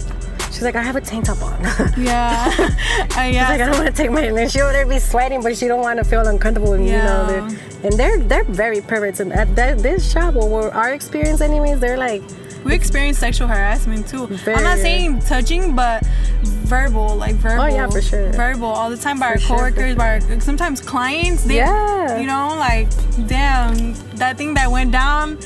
she's 0.52 0.62
like, 0.64 0.76
I 0.76 0.82
have 0.82 0.96
a 0.96 1.02
tank 1.02 1.26
top 1.26 1.42
on. 1.42 1.60
Yeah. 1.98 2.46
uh, 2.48 2.68
She's 3.08 3.16
like. 3.16 3.16
I 3.16 3.58
don't 3.58 3.72
want 3.78 3.88
to 3.88 3.94
take 3.94 4.12
my. 4.12 4.22
And 4.26 4.52
she 4.52 4.60
there 4.60 4.86
be 4.86 5.00
sweating, 5.00 5.42
but 5.42 5.58
she 5.58 5.68
don't 5.68 5.82
want 5.82 5.98
to 6.00 6.04
feel 6.06 6.26
uncomfortable. 6.28 6.74
And, 6.74 6.86
Yeah. 6.88 6.98
You 6.98 7.04
know, 7.04 7.28
they're, 7.50 7.60
and 7.86 8.00
they're 8.00 8.20
they're 8.20 8.44
very 8.46 8.82
perverts. 8.82 9.20
And 9.20 9.32
at 9.34 9.56
that, 9.56 9.80
this 9.80 10.12
shop, 10.12 10.36
or 10.36 10.74
our 10.74 10.94
experience, 10.94 11.42
anyways, 11.42 11.80
they're 11.80 11.98
like, 11.98 12.22
We 12.66 12.74
experience 12.74 13.20
sexual 13.20 13.48
harassment 13.48 14.08
too. 14.08 14.28
I'm 14.48 14.64
not 14.64 14.80
saying 14.80 15.20
touching, 15.22 15.76
but 15.76 16.04
verbal, 16.44 17.16
like 17.16 17.36
verbal. 17.36 17.64
Oh, 17.64 17.68
yeah, 17.68 17.88
for 17.88 18.02
sure. 18.02 18.34
Verbal 18.34 18.66
all 18.66 18.90
the 18.90 18.98
time 18.98 19.20
by 19.20 19.28
our 19.28 19.34
For 19.36 19.40
sure, 19.40 19.58
for 19.58 19.72
coworkers, 19.72 19.96
by 19.96 20.20
our 20.20 20.42
sometimes 20.42 20.82
clients. 20.82 21.44
They, 21.44 21.58
Yeah. 21.58 22.20
You 22.20 22.26
know, 22.26 22.56
like 22.58 22.90
damn, 23.28 23.94
that 24.16 24.38
thing 24.38 24.56
that 24.56 24.72
went 24.72 24.92
down. 24.92 25.38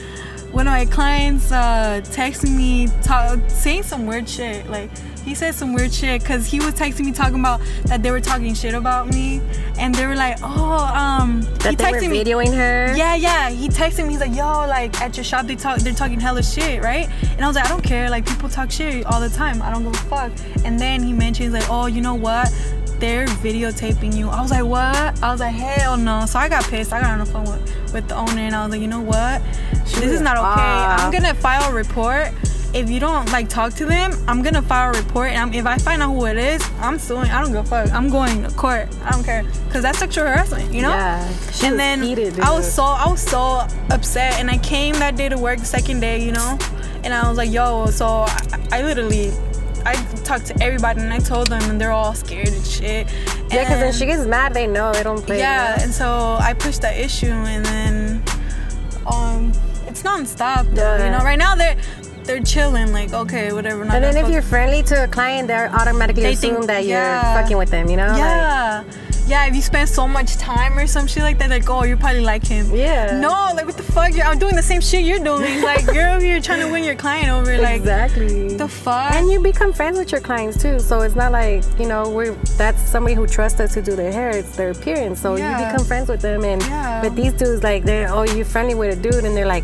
One 0.51 0.67
of 0.67 0.73
my 0.73 0.85
clients 0.85 1.51
uh, 1.51 2.01
texting 2.03 2.55
me, 2.55 2.87
ta- 3.03 3.37
saying 3.47 3.83
some 3.83 4.05
weird 4.05 4.27
shit. 4.27 4.69
Like 4.69 4.89
he 5.23 5.35
said 5.35 5.53
some 5.53 5.73
weird 5.73 5.93
shit 5.93 6.21
because 6.21 6.47
he 6.47 6.59
was 6.59 6.73
texting 6.73 7.05
me 7.05 7.11
talking 7.11 7.39
about 7.39 7.61
that 7.85 8.01
they 8.01 8.09
were 8.09 8.19
talking 8.21 8.53
shit 8.55 8.73
about 8.73 9.09
me, 9.09 9.41
and 9.77 9.93
they 9.93 10.07
were 10.07 10.15
like, 10.15 10.37
oh, 10.41 10.91
um, 10.95 11.41
that 11.59 11.71
he 11.71 11.75
they 11.75 11.91
were 11.91 11.99
texted 11.99 12.09
me. 12.09 12.23
videoing 12.23 12.55
her. 12.55 12.95
Yeah, 12.95 13.15
yeah. 13.15 13.49
He 13.49 13.69
texted 13.69 14.05
me. 14.05 14.13
He's 14.13 14.21
like, 14.21 14.35
"Yo, 14.35 14.45
like 14.67 14.99
at 15.01 15.15
your 15.17 15.23
shop, 15.23 15.45
they 15.45 15.55
talk. 15.55 15.79
They're 15.79 15.93
talking 15.93 16.19
hella 16.19 16.41
shit, 16.41 16.81
right?" 16.81 17.07
And 17.33 17.41
I 17.41 17.47
was 17.47 17.55
like, 17.55 17.65
"I 17.65 17.69
don't 17.69 17.83
care. 17.83 18.09
Like 18.09 18.25
people 18.25 18.49
talk 18.49 18.71
shit 18.71 19.05
all 19.05 19.19
the 19.21 19.29
time. 19.29 19.61
I 19.61 19.71
don't 19.71 19.83
give 19.83 19.93
a 19.93 20.05
fuck." 20.05 20.31
And 20.65 20.79
then 20.79 21.03
he 21.03 21.13
mentions 21.13 21.53
like, 21.53 21.69
"Oh, 21.69 21.85
you 21.85 22.01
know 22.01 22.15
what? 22.15 22.51
They're 22.99 23.25
videotaping 23.25 24.15
you." 24.15 24.29
I 24.29 24.41
was 24.41 24.51
like, 24.51 24.65
"What?" 24.65 25.23
I 25.23 25.31
was 25.31 25.39
like, 25.39 25.53
"Hell 25.53 25.97
no!" 25.97 26.25
So 26.25 26.39
I 26.39 26.49
got 26.49 26.63
pissed. 26.65 26.93
I 26.93 27.01
got 27.01 27.11
on 27.11 27.19
the 27.19 27.25
phone 27.25 27.45
with, 27.45 27.93
with 27.93 28.07
the 28.07 28.15
owner, 28.15 28.41
and 28.41 28.55
I 28.55 28.63
was 28.63 28.71
like, 28.71 28.81
"You 28.81 28.87
know 28.87 29.01
what? 29.01 29.41
This 29.85 30.11
is 30.11 30.21
not 30.21 30.37
okay. 30.37 30.45
off. 30.45 30.99
I'm 30.99 31.07
ah. 31.07 31.11
gonna 31.11 31.33
file 31.33 31.71
a 31.71 31.73
report." 31.73 32.31
If 32.71 32.87
you 32.87 32.99
don't 32.99 33.31
like 33.31 33.49
talk 33.49 33.73
to 33.75 33.85
them, 33.85 34.13
I'm 34.27 34.43
gonna 34.43 34.61
file 34.61 34.93
a 34.93 34.97
report, 35.01 35.31
and 35.31 35.39
I'm, 35.39 35.53
if 35.53 35.65
I 35.65 35.79
find 35.79 36.03
out 36.03 36.13
who 36.13 36.25
it 36.25 36.37
is, 36.37 36.63
I'm 36.79 36.99
suing. 36.99 37.27
I 37.31 37.41
don't 37.41 37.51
give 37.51 37.65
a 37.65 37.67
fuck. 37.67 37.91
I'm 37.91 38.09
going 38.09 38.43
to 38.43 38.51
court. 38.51 38.87
I 39.03 39.09
don't 39.09 39.23
care, 39.23 39.43
cause 39.71 39.81
that's 39.81 39.97
sexual 39.97 40.25
harassment, 40.25 40.71
you 40.71 40.83
know 40.83 40.89
Yeah. 40.89 41.27
She 41.51 41.65
and 41.65 41.79
then 41.79 42.03
heated, 42.03 42.39
I 42.39 42.51
was 42.51 42.71
so 42.71 42.83
I 42.83 43.09
was 43.09 43.21
so 43.21 43.65
upset, 43.89 44.39
and 44.39 44.51
I 44.51 44.59
came 44.59 44.93
that 44.99 45.15
day 45.15 45.29
to 45.29 45.37
work 45.39 45.57
the 45.57 45.65
second 45.65 46.01
day, 46.01 46.23
you 46.23 46.31
know, 46.31 46.59
and 47.03 47.11
I 47.11 47.27
was 47.27 47.39
like, 47.39 47.51
yo, 47.51 47.87
so 47.87 48.05
I, 48.05 48.67
I 48.71 48.81
literally. 48.83 49.31
I 49.89 49.95
talked 50.23 50.45
to 50.47 50.63
everybody 50.63 51.01
and 51.01 51.11
I 51.11 51.19
told 51.19 51.47
them 51.47 51.63
and 51.69 51.81
they're 51.81 51.91
all 51.91 52.13
scared 52.13 52.49
and 52.49 52.65
shit. 52.65 53.07
Yeah, 53.51 53.63
because 53.63 53.81
when 53.81 53.93
she 53.93 54.05
gets 54.05 54.25
mad, 54.25 54.53
they 54.53 54.67
know 54.67 54.93
they 54.93 55.03
don't 55.03 55.25
play. 55.25 55.39
yeah, 55.39 55.81
and 55.81 55.91
so 55.91 56.37
I 56.39 56.53
pushed 56.53 56.81
that 56.81 56.97
issue, 56.97 57.31
and 57.31 57.65
then 57.65 58.23
um, 59.11 59.51
it's 59.87 60.03
non-stop 60.03 60.67
though. 60.67 60.97
You 61.03 61.11
know, 61.11 61.23
right 61.23 61.39
now 61.39 61.55
they're 61.55 61.77
they're 62.25 62.43
chilling, 62.43 62.93
like 62.93 63.11
okay, 63.13 63.51
whatever. 63.51 63.83
Not 63.83 63.95
And 63.95 64.03
then 64.03 64.17
if 64.23 64.29
you're 64.31 64.43
friendly 64.43 64.83
to 64.83 65.03
a 65.05 65.07
client, 65.07 65.47
they're 65.47 65.71
automatically 65.73 66.21
They 66.23 66.33
assume 66.33 66.55
think- 66.55 66.67
that 66.67 66.85
you're 66.85 67.21
fucking 67.37 67.57
with 67.57 67.71
them. 67.71 67.89
You 67.89 67.97
know? 67.97 68.13
Like, 68.13 68.85
yeah. 69.29 69.45
if 69.47 69.55
you 69.55 69.61
spend 69.61 69.87
so 69.89 70.07
much 70.07 70.35
time 70.37 70.77
or 70.77 70.87
some 70.87 71.07
shit 71.07 71.23
like 71.23 71.37
that, 71.39 71.49
like, 71.49 71.69
oh, 71.69 71.83
you 71.83 71.95
probably 71.97 72.21
like 72.21 72.45
him. 72.45 72.73
Yeah. 72.75 73.19
No, 73.19 73.29
like, 73.55 73.65
what 73.65 73.77
the 73.77 73.83
fuck? 73.83 74.13
You're, 74.15 74.25
I'm 74.25 74.39
doing 74.39 74.55
the 74.55 74.63
same 74.63 74.81
shit 74.81 75.03
you're 75.05 75.19
doing. 75.23 75.61
Like, 75.61 75.85
girl, 75.85 75.95
you're 75.95 76.09
over 76.09 76.25
here 76.25 76.41
trying 76.41 76.59
to 76.65 76.71
win 76.71 76.83
your 76.83 76.95
client 76.95 77.29
over. 77.29 77.57
Like, 77.57 77.81
exactly. 77.81 78.55
the 78.57 78.67
fuck? 78.67 79.11
and 79.13 79.29
you 79.31 79.39
become 79.39 79.71
friends 79.73 79.97
with 79.97 80.11
your 80.11 80.21
clients 80.21 80.61
too. 80.61 80.79
So 80.79 81.01
it's 81.01 81.15
not 81.15 81.31
like 81.31 81.63
you 81.79 81.87
know 81.87 82.09
we're 82.09 82.33
that's 82.57 82.81
somebody 82.81 83.15
who 83.15 83.25
trusts 83.27 83.59
us 83.59 83.73
to 83.75 83.81
do 83.81 83.95
their 83.95 84.11
hair. 84.11 84.29
It's 84.29 84.55
their 84.55 84.71
appearance. 84.71 85.21
So 85.21 85.35
Yeah. 85.35 85.59
you 85.59 85.71
become 85.71 85.85
friends 85.85 86.09
with 86.09 86.21
them. 86.21 86.43
And 86.43 86.61
Yeah. 86.63 87.01
but 87.01 87.15
these 87.15 87.33
dudes 87.33 87.63
like 87.63 87.83
they're 87.83 88.09
oh 88.11 88.23
you're 88.23 88.45
friendly 88.45 88.75
with 88.75 88.97
a 88.97 89.01
dude 89.01 89.25
and 89.25 89.35
they're 89.35 89.45
like 89.45 89.63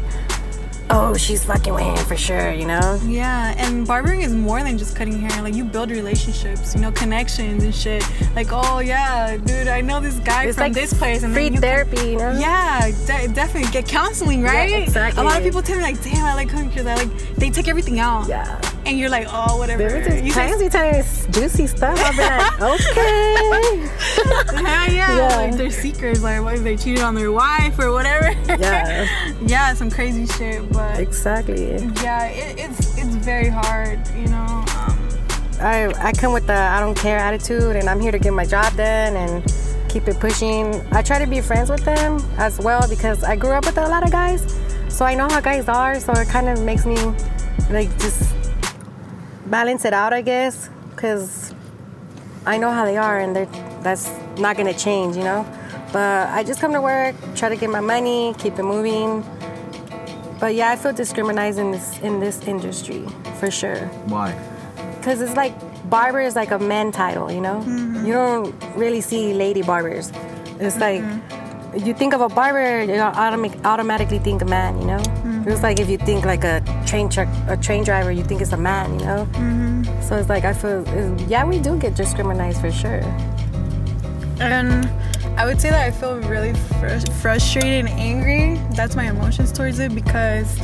oh 0.96 1.14
she's 1.16 1.44
fucking 1.44 1.74
with 1.74 1.84
him 1.84 2.06
for 2.06 2.16
sure. 2.16 2.52
You 2.52 2.66
know. 2.66 3.00
Yeah, 3.06 3.54
and 3.58 3.86
barbering 3.86 4.22
is 4.22 4.34
more 4.34 4.64
than 4.64 4.78
just 4.78 4.96
cutting 4.96 5.20
hair. 5.20 5.42
Like 5.42 5.54
you 5.54 5.64
build 5.64 5.92
relationships, 5.92 6.74
you 6.74 6.82
know, 6.82 6.92
connections 6.92 7.64
and 7.64 7.75
shit. 7.75 8.04
Like, 8.36 8.48
oh 8.52 8.80
yeah, 8.80 9.38
dude, 9.38 9.68
I 9.68 9.82
know 9.82 10.00
this 10.00 10.20
guy 10.20 10.46
It's 10.46 10.56
from 10.56 10.66
like 10.66 10.74
this 10.74 10.94
place, 10.94 11.24
and 11.24 11.34
free 11.34 11.46
then 11.46 11.56
you 11.56 11.60
therapy. 11.60 12.12
You 12.12 12.18
know. 12.18 12.32
Yeah, 12.32 12.92
de- 13.06 13.28
definitely 13.30 13.72
get 13.72 13.88
counseling, 13.88 14.42
right? 14.42 14.84
exactly. 14.84 15.22
A 15.22 15.25
lot 15.25 15.38
of 15.38 15.44
people 15.44 15.62
tell 15.62 15.78
me 15.78 15.84
like, 15.84 16.02
damn, 16.02 16.24
I 16.24 16.34
like 16.34 16.50
cutting 16.50 16.70
because 16.70 16.86
I 16.86 16.96
like 16.96 17.36
they 17.36 17.50
take 17.50 17.68
everything 17.68 18.00
out. 18.00 18.28
Yeah. 18.28 18.60
And 18.86 19.00
you're 19.00 19.10
like, 19.10 19.27
oh, 19.32 19.58
whatever. 19.58 19.88
There 19.88 19.98
was 20.15 20.24
You 20.24 20.32
say, 20.32 20.48
times 20.50 20.62
you 20.62 20.70
tell 20.70 20.86
me 20.86 20.92
this 20.94 21.27
juicy 21.32 21.65
stuff. 21.68 21.98
I'll 22.00 22.12
be 22.13 22.20
like, 22.20 22.62
okay. 22.82 23.89
yeah, 24.62 24.86
yeah, 24.92 25.18
Yeah. 25.18 25.36
like 25.38 25.58
their 25.58 25.72
secrets, 25.72 26.22
like 26.22 26.42
what 26.44 26.56
if 26.56 26.63
they 26.63 26.75
cheated 26.77 27.01
on 27.01 27.15
their 27.15 27.32
wife 27.32 27.77
or 27.80 27.92
whatever. 27.92 28.32
Yeah. 28.48 29.08
yeah, 29.46 29.74
some 29.74 29.89
crazy 29.89 30.27
shit, 30.27 30.72
but 30.72 31.00
exactly. 31.00 31.77
yeah, 32.04 32.27
it, 32.27 32.60
it's 32.60 32.98
it's 32.98 33.15
very 33.15 33.48
hard, 33.50 34.00
you 34.15 34.27
know. 34.27 34.63
Um, 34.77 35.10
I 35.60 35.92
I 35.98 36.12
come 36.12 36.32
with 36.34 36.46
the 36.46 36.54
I 36.54 36.80
don't 36.80 36.96
care 36.98 37.18
attitude, 37.18 37.75
and 37.75 37.89
I'm 37.89 38.00
here 38.00 38.12
to 38.12 38.20
get 38.20 38.34
my 38.34 38.46
job 38.46 38.75
done 38.77 39.15
and 39.15 39.44
keep 39.89 40.08
it 40.08 40.20
pushing. 40.20 40.75
I 40.92 41.01
try 41.01 41.18
to 41.18 41.25
be 41.27 41.42
friends 41.42 41.70
with 41.72 41.84
them 41.86 42.22
as 42.38 42.60
well 42.60 42.88
because 42.88 43.24
I 43.24 43.36
grew 43.36 43.51
up 43.51 43.65
with 43.65 43.77
a 43.77 43.88
lot 43.88 44.04
of 44.04 44.12
guys, 44.12 44.46
so 44.89 45.06
I 45.06 45.15
know 45.15 45.27
how 45.27 45.42
guys 45.42 45.68
are. 45.68 46.00
So 46.00 46.13
it 46.13 46.27
kind 46.30 46.50
of 46.50 46.62
makes 46.63 46.86
me 46.86 46.98
like 47.72 47.89
just 48.00 48.34
balance 49.46 49.86
it 49.86 49.94
out, 49.94 50.14
I 50.14 50.22
guess, 50.22 50.70
because 50.92 51.54
I 52.46 52.58
know 52.58 52.72
how 52.72 52.86
they 52.86 52.98
are, 52.98 53.20
and 53.20 53.36
they're 53.36 53.46
that's 53.82 54.10
not 54.38 54.58
gonna 54.58 54.74
change, 54.74 55.16
you 55.16 55.24
know. 55.24 55.46
But 55.92 56.30
I 56.30 56.44
just 56.44 56.60
come 56.60 56.74
to 56.74 56.82
work, 56.82 57.16
try 57.36 57.50
to 57.50 57.56
get 57.56 57.70
my 57.70 57.80
money, 57.80 58.34
keep 58.38 58.58
it 58.60 58.64
moving. 58.64 59.24
But 60.40 60.56
yeah, 60.56 60.72
I 60.72 60.75
feel 60.75 60.94
discriminated 60.94 61.60
in 61.60 61.72
this 61.72 62.00
in 62.00 62.20
this 62.20 62.42
industry 62.48 63.06
for 63.40 63.50
sure 63.50 63.88
Why? 64.08 64.34
because 64.98 65.22
it's 65.22 65.36
like 65.36 65.54
barber 65.90 66.20
is 66.20 66.36
like 66.36 66.52
a 66.52 66.60
man 66.60 66.92
title, 66.92 67.32
you 67.32 67.40
know. 67.40 67.62
Mm-hmm. 67.62 68.06
You 68.06 68.14
don't 68.14 68.56
really 68.75 69.02
see 69.02 69.34
lady 69.34 69.62
barbers. 69.62 70.12
It's 70.60 70.78
like 70.78 71.02
mm-hmm. 71.02 71.86
you 71.86 71.94
think 71.94 72.14
of 72.14 72.22
a 72.22 72.30
barber, 72.30 72.84
you 72.84 73.00
automatically 73.00 74.20
think 74.20 74.42
a 74.42 74.46
man, 74.46 74.80
you 74.80 74.88
know. 74.88 75.04
It's 75.48 75.62
like 75.64 75.80
if 75.80 75.90
you 75.90 75.98
think 75.98 76.25
like 76.25 76.44
a 76.44 76.62
train 76.88 77.08
truck, 77.10 77.28
a 77.48 77.56
train 77.58 77.84
driver, 77.84 78.12
you 78.12 78.24
think 78.24 78.42
it's 78.42 78.52
a 78.54 78.58
man, 78.58 79.00
you 79.00 79.06
know. 79.06 80.02
So 80.02 80.16
it's 80.16 80.30
like 80.30 80.44
I 80.44 80.54
feel, 80.54 80.84
yeah, 81.28 81.46
we 81.46 81.60
do 81.60 81.78
get 81.78 81.96
discriminated 81.96 82.60
for 82.62 82.72
sure. 82.72 83.02
and 84.40 84.90
I 85.38 85.46
would 85.46 85.60
say 85.60 85.70
that 85.70 85.82
I 85.86 85.92
feel 85.92 86.18
really 86.22 86.54
fr- 86.54 87.12
frustrated 87.22 87.86
and 87.86 87.90
angry. 87.90 88.56
That's 88.75 88.96
my 88.96 89.10
emotions 89.10 89.52
towards 89.52 89.80
it 89.80 89.94
because, 89.94 90.60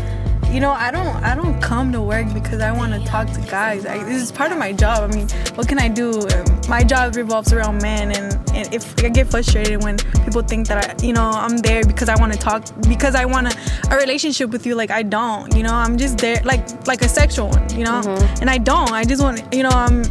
you 0.50 0.60
know, 0.60 0.72
I 0.72 0.92
don't 0.92 1.16
I 1.24 1.36
don't 1.36 1.62
come 1.62 1.92
to 1.92 2.02
work 2.02 2.34
because 2.34 2.62
I 2.62 2.72
want 2.72 2.94
to 2.94 3.04
talk 3.06 3.30
to 3.32 3.42
guys. 3.42 3.86
I, 3.86 4.04
this 4.04 4.22
is 4.22 4.32
part 4.32 4.52
of 4.52 4.58
my 4.58 4.72
job. 4.74 5.10
I 5.10 5.14
mean, 5.16 5.28
what 5.56 5.68
can 5.68 5.78
I 5.80 5.88
do? 5.90 6.22
Um, 6.28 6.46
My 6.70 6.84
job 6.84 7.16
revolves 7.16 7.52
around 7.54 7.82
men, 7.82 8.12
and, 8.12 8.34
and 8.62 8.74
if 8.74 9.04
I 9.04 9.10
get 9.10 9.30
frustrated 9.30 9.84
when 9.84 9.98
people 10.26 10.42
think 10.42 10.68
that 10.68 10.78
I, 11.02 11.06
you 11.06 11.14
know, 11.14 11.30
I'm 11.30 11.58
there 11.58 11.84
because 11.84 12.10
I 12.10 12.20
want 12.20 12.34
to 12.34 12.40
talk 12.40 12.64
because 12.88 13.16
I 13.16 13.26
want 13.26 13.48
a, 13.48 13.94
a 13.94 13.98
relationship 13.98 14.50
with 14.52 14.66
you. 14.66 14.76
Like 14.76 14.92
I 14.92 15.04
don't, 15.04 15.54
you 15.56 15.64
know, 15.64 15.74
I'm 15.74 15.98
just 15.98 16.18
there 16.18 16.42
like 16.44 16.88
like 16.88 17.02
a 17.02 17.10
sexual 17.10 17.50
one, 17.50 17.78
you 17.78 17.84
know, 17.84 18.02
mm-hmm. 18.02 18.42
and 18.42 18.50
I 18.50 18.58
don't. 18.58 18.92
I 18.92 19.04
just 19.04 19.22
want, 19.22 19.54
you 19.54 19.64
know, 19.64 19.70
I'm 19.70 20.04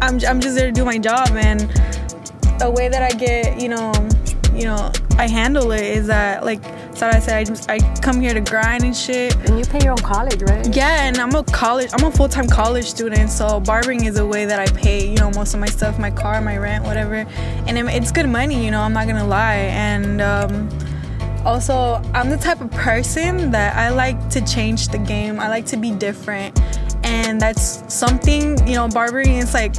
I'm 0.00 0.20
I'm 0.26 0.40
just 0.40 0.54
there 0.54 0.66
to 0.66 0.72
do 0.72 0.84
my 0.84 0.98
job 0.98 1.28
and 1.32 1.60
the 2.58 2.70
way 2.70 2.88
that 2.88 3.02
I 3.02 3.10
get, 3.16 3.60
you 3.60 3.68
know, 3.68 3.92
you 4.52 4.64
know, 4.64 4.92
I 5.18 5.26
handle 5.26 5.72
it 5.72 5.82
is 5.82 6.06
that 6.06 6.44
like 6.44 6.62
Sarah 6.94 7.20
said, 7.20 7.36
I 7.36 7.44
just 7.44 7.70
I 7.70 7.78
come 8.00 8.20
here 8.20 8.34
to 8.34 8.40
grind 8.40 8.84
and 8.84 8.96
shit. 8.96 9.34
And 9.36 9.58
you 9.58 9.64
pay 9.64 9.80
your 9.82 9.92
own 9.92 9.98
college, 9.98 10.40
right? 10.42 10.74
Yeah, 10.74 11.06
and 11.06 11.18
I'm 11.18 11.34
a 11.34 11.44
college, 11.44 11.90
I'm 11.92 12.04
a 12.04 12.10
full 12.10 12.28
time 12.28 12.48
college 12.48 12.86
student, 12.86 13.30
so 13.30 13.60
barbering 13.60 14.04
is 14.04 14.18
a 14.18 14.26
way 14.26 14.46
that 14.46 14.58
I 14.58 14.66
pay, 14.66 15.08
you 15.08 15.16
know, 15.16 15.30
most 15.30 15.54
of 15.54 15.60
my 15.60 15.66
stuff, 15.66 15.98
my 15.98 16.10
car, 16.10 16.40
my 16.40 16.56
rent, 16.56 16.84
whatever, 16.84 17.14
and 17.66 17.78
it's 17.78 18.12
good 18.12 18.28
money, 18.28 18.64
you 18.64 18.70
know, 18.70 18.80
I'm 18.80 18.92
not 18.92 19.06
gonna 19.06 19.26
lie, 19.26 19.54
and 19.54 20.20
um, 20.20 20.68
also 21.44 22.00
I'm 22.14 22.30
the 22.30 22.36
type 22.36 22.60
of 22.60 22.70
person 22.70 23.50
that 23.50 23.76
I 23.76 23.90
like 23.90 24.30
to 24.30 24.44
change 24.44 24.88
the 24.88 24.98
game, 24.98 25.40
I 25.40 25.48
like 25.48 25.66
to 25.66 25.76
be 25.76 25.90
different, 25.90 26.58
and 27.04 27.40
that's 27.40 27.82
something, 27.92 28.58
you 28.66 28.74
know, 28.74 28.88
barbering 28.88 29.36
is 29.36 29.54
like 29.54 29.76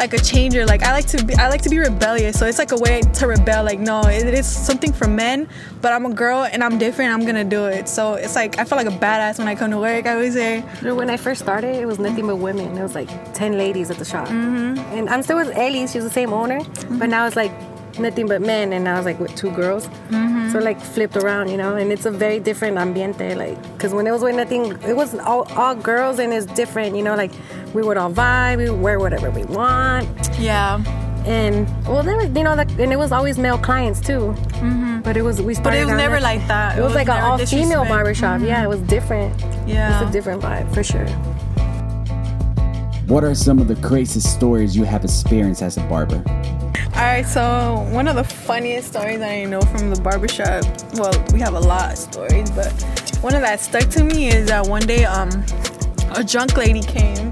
like 0.00 0.14
a 0.14 0.18
changer. 0.18 0.64
Like 0.64 0.82
I 0.82 0.92
like 0.92 1.06
to 1.08 1.22
be, 1.22 1.34
I 1.34 1.48
like 1.48 1.62
to 1.62 1.68
be 1.68 1.78
rebellious. 1.78 2.38
So 2.38 2.46
it's 2.46 2.58
like 2.58 2.72
a 2.72 2.78
way 2.78 3.02
to 3.02 3.26
rebel. 3.26 3.62
Like 3.64 3.78
no, 3.78 4.00
it, 4.00 4.26
it 4.26 4.34
is 4.34 4.46
something 4.46 4.92
for 4.92 5.06
men, 5.06 5.46
but 5.82 5.92
I'm 5.92 6.06
a 6.06 6.14
girl 6.14 6.44
and 6.50 6.64
I'm 6.64 6.78
different. 6.78 7.12
I'm 7.12 7.24
gonna 7.26 7.44
do 7.44 7.66
it. 7.66 7.86
So 7.88 8.14
it's 8.14 8.34
like 8.34 8.58
I 8.58 8.64
feel 8.64 8.78
like 8.78 8.86
a 8.86 8.98
badass 9.06 9.38
when 9.38 9.46
I 9.46 9.54
come 9.54 9.70
to 9.70 9.78
work. 9.78 10.06
I 10.06 10.14
always 10.14 10.32
say, 10.32 10.62
When 10.82 11.10
I 11.10 11.18
first 11.18 11.42
started, 11.42 11.76
it 11.76 11.86
was 11.86 11.98
nothing 11.98 12.26
but 12.26 12.36
women. 12.36 12.76
It 12.76 12.82
was 12.82 12.94
like 12.94 13.10
10 13.34 13.58
ladies 13.58 13.90
at 13.90 13.98
the 13.98 14.04
shop. 14.04 14.28
Mm-hmm. 14.28 14.78
And 14.96 15.08
I'm 15.10 15.22
still 15.22 15.36
with 15.36 15.54
Ellie, 15.56 15.86
she's 15.86 16.04
the 16.04 16.10
same 16.10 16.32
owner. 16.32 16.60
But 16.98 17.10
now 17.10 17.26
it's 17.26 17.36
like 17.36 17.52
nothing 17.98 18.26
but 18.26 18.40
men, 18.42 18.72
and 18.72 18.88
I 18.88 18.96
was 18.96 19.04
like 19.06 19.18
with 19.20 19.34
two 19.34 19.50
girls. 19.50 19.86
Mm-hmm. 20.10 20.50
So 20.52 20.58
like 20.58 20.80
flipped 20.80 21.16
around, 21.16 21.48
you 21.48 21.56
know? 21.56 21.76
And 21.76 21.92
it's 21.92 22.06
a 22.06 22.10
very 22.10 22.40
different 22.40 22.76
ambiente. 22.76 23.34
Like, 23.36 23.60
because 23.74 23.92
when 23.94 24.06
it 24.06 24.10
was 24.12 24.22
with 24.22 24.34
nothing, 24.36 24.72
it 24.82 24.96
was 24.96 25.14
all, 25.20 25.44
all 25.56 25.74
girls, 25.74 26.18
and 26.18 26.32
it's 26.32 26.46
different, 26.46 26.96
you 26.96 27.02
know? 27.02 27.14
Like, 27.14 27.32
we 27.74 27.82
would 27.82 27.96
all 27.96 28.12
vibe, 28.12 28.58
we 28.58 28.70
wear 28.70 28.98
whatever 28.98 29.30
we 29.30 29.44
want. 29.44 30.08
yeah, 30.38 30.82
And, 31.24 31.68
well, 31.86 32.02
there 32.02 32.16
was, 32.16 32.26
you 32.34 32.42
know, 32.42 32.56
the, 32.56 32.62
and 32.82 32.92
it 32.92 32.96
was 32.98 33.12
always 33.12 33.38
male 33.38 33.58
clients 33.58 34.00
too. 34.00 34.34
But 35.04 35.16
it 35.16 35.22
was, 35.22 35.40
we 35.40 35.54
Mm-hmm. 35.54 35.62
but 35.62 35.74
it 35.74 35.84
was 35.86 35.94
never 35.94 36.14
there- 36.14 36.20
like 36.20 36.46
that. 36.48 36.78
It 36.78 36.82
was 36.82 36.94
like 36.94 37.08
an 37.08 37.22
all 37.22 37.38
female 37.38 37.46
disrespect. 37.46 37.80
Mm-hmm. 37.80 37.88
barbershop. 37.88 38.40
Yeah, 38.42 38.64
it 38.64 38.68
was 38.68 38.80
different. 38.82 39.38
Yeah. 39.66 40.00
It's 40.02 40.10
a 40.10 40.12
different 40.12 40.42
vibe, 40.42 40.72
for 40.74 40.82
sure. 40.82 41.06
What 43.06 43.24
are 43.24 43.34
some 43.34 43.58
of 43.58 43.66
the 43.68 43.76
craziest 43.76 44.32
stories 44.32 44.76
you 44.76 44.84
have 44.84 45.04
experienced 45.04 45.62
as 45.62 45.76
a 45.76 45.80
barber? 45.84 46.22
All 47.00 47.06
right, 47.06 47.26
so 47.26 47.88
one 47.92 48.06
of 48.08 48.14
the 48.14 48.24
funniest 48.24 48.88
stories 48.88 49.22
I 49.22 49.44
know 49.44 49.62
from 49.62 49.88
the 49.88 49.98
barbershop. 50.02 50.62
Well, 50.96 51.14
we 51.32 51.40
have 51.40 51.54
a 51.54 51.58
lot 51.58 51.92
of 51.92 51.96
stories, 51.96 52.50
but 52.50 52.70
one 53.22 53.34
of 53.34 53.40
that 53.40 53.58
stuck 53.58 53.88
to 53.92 54.04
me 54.04 54.28
is 54.28 54.48
that 54.48 54.66
one 54.66 54.82
day, 54.82 55.06
um, 55.06 55.30
a 56.14 56.22
drunk 56.22 56.58
lady 56.58 56.82
came, 56.82 57.30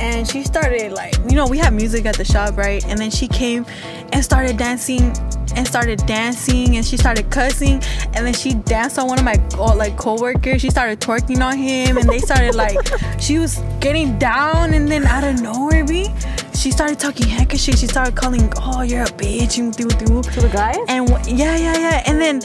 and 0.00 0.26
she 0.26 0.42
started 0.44 0.92
like, 0.92 1.14
you 1.28 1.36
know, 1.36 1.46
we 1.46 1.58
have 1.58 1.74
music 1.74 2.06
at 2.06 2.16
the 2.16 2.24
shop, 2.24 2.56
right? 2.56 2.82
And 2.86 2.98
then 2.98 3.10
she 3.10 3.28
came 3.28 3.66
and 4.14 4.24
started 4.24 4.56
dancing 4.56 5.12
and 5.56 5.66
started 5.66 5.98
dancing 6.06 6.76
and 6.76 6.84
she 6.84 6.96
started 6.96 7.30
cussing 7.30 7.82
and 8.14 8.26
then 8.26 8.34
she 8.34 8.54
danced 8.54 8.98
on 8.98 9.08
one 9.08 9.18
of 9.18 9.24
my 9.24 9.42
oh, 9.56 9.74
like 9.74 9.96
coworkers 9.96 10.60
she 10.60 10.68
started 10.68 11.00
twerking 11.00 11.42
on 11.42 11.56
him 11.56 11.96
and 11.96 12.06
they 12.08 12.18
started 12.18 12.54
like 12.54 12.76
she 13.18 13.38
was 13.38 13.58
getting 13.80 14.18
down 14.18 14.74
and 14.74 14.86
then 14.86 15.04
out 15.04 15.24
of 15.24 15.40
nowhere 15.40 15.82
me 15.84 16.14
she 16.56 16.70
started 16.70 16.98
talking 16.98 17.26
hecka 17.26 17.58
shit. 17.58 17.78
She 17.78 17.86
started 17.86 18.14
calling 18.14 18.52
oh 18.58 18.82
you're 18.82 19.02
a 19.02 19.06
bitch 19.06 19.58
and 19.58 19.74
do 19.76 19.88
do. 19.88 20.22
To 20.22 20.40
the 20.40 20.48
guys? 20.48 20.76
and 20.88 21.08
yeah 21.26 21.56
yeah 21.56 21.76
yeah. 21.76 22.02
And 22.06 22.20
then 22.20 22.40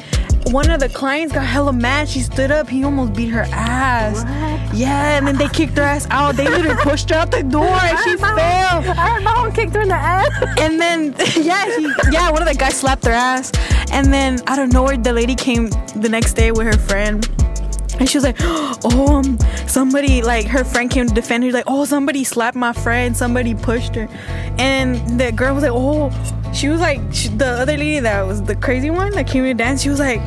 one 0.51 0.69
of 0.69 0.79
the 0.79 0.89
clients 0.89 1.33
got 1.33 1.45
hella 1.45 1.73
mad. 1.73 2.09
She 2.09 2.19
stood 2.19 2.51
up. 2.51 2.67
He 2.67 2.83
almost 2.83 3.13
beat 3.13 3.29
her 3.29 3.45
ass. 3.51 4.23
Yeah 4.73 5.11
and 5.17 5.27
then 5.27 5.37
they 5.37 5.47
kicked 5.49 5.77
her 5.77 5.83
ass 5.83 6.07
out. 6.09 6.35
They 6.35 6.47
literally 6.47 6.75
pushed 6.81 7.09
her 7.09 7.17
out 7.17 7.31
the 7.31 7.43
door. 7.43 7.65
And 7.65 7.97
she 7.99 8.17
fell. 8.17 8.35
I 8.35 9.13
don't 9.13 9.23
know, 9.23 9.51
kicked 9.51 9.75
her 9.75 9.81
in 9.81 9.89
the 9.89 9.95
ass. 9.95 10.29
and 10.59 10.79
then 10.79 11.13
yeah, 11.35 11.65
he, 11.77 11.87
yeah, 12.11 12.31
one 12.31 12.41
of 12.41 12.47
the 12.47 12.55
guys 12.57 12.75
slapped 12.75 13.05
her 13.05 13.11
ass, 13.11 13.51
and 13.91 14.11
then 14.13 14.39
out 14.47 14.59
of 14.59 14.71
nowhere, 14.71 14.97
the 14.97 15.13
lady 15.13 15.35
came 15.35 15.69
the 15.95 16.09
next 16.09 16.33
day 16.33 16.51
with 16.51 16.65
her 16.67 16.79
friend. 16.87 17.27
And 18.01 18.09
she 18.09 18.17
was 18.17 18.23
like, 18.23 18.37
oh, 18.41 19.17
um, 19.17 19.37
somebody, 19.67 20.23
like, 20.23 20.47
her 20.47 20.63
friend 20.63 20.89
came 20.89 21.07
to 21.07 21.13
defend 21.13 21.43
her. 21.43 21.51
Like, 21.51 21.65
oh, 21.67 21.85
somebody 21.85 22.23
slapped 22.23 22.57
my 22.57 22.73
friend. 22.73 23.15
Somebody 23.15 23.53
pushed 23.53 23.93
her. 23.93 24.07
And 24.57 25.19
the 25.19 25.31
girl 25.31 25.53
was 25.53 25.61
like, 25.61 25.71
oh, 25.71 26.09
she 26.51 26.67
was 26.67 26.81
like, 26.81 26.99
she, 27.13 27.27
the 27.27 27.45
other 27.45 27.77
lady 27.77 27.99
that 27.99 28.25
was 28.25 28.41
the 28.41 28.55
crazy 28.55 28.89
one 28.89 29.11
that 29.11 29.27
came 29.27 29.43
to 29.43 29.53
dance, 29.53 29.83
she 29.83 29.89
was 29.89 29.99
like, 29.99 30.19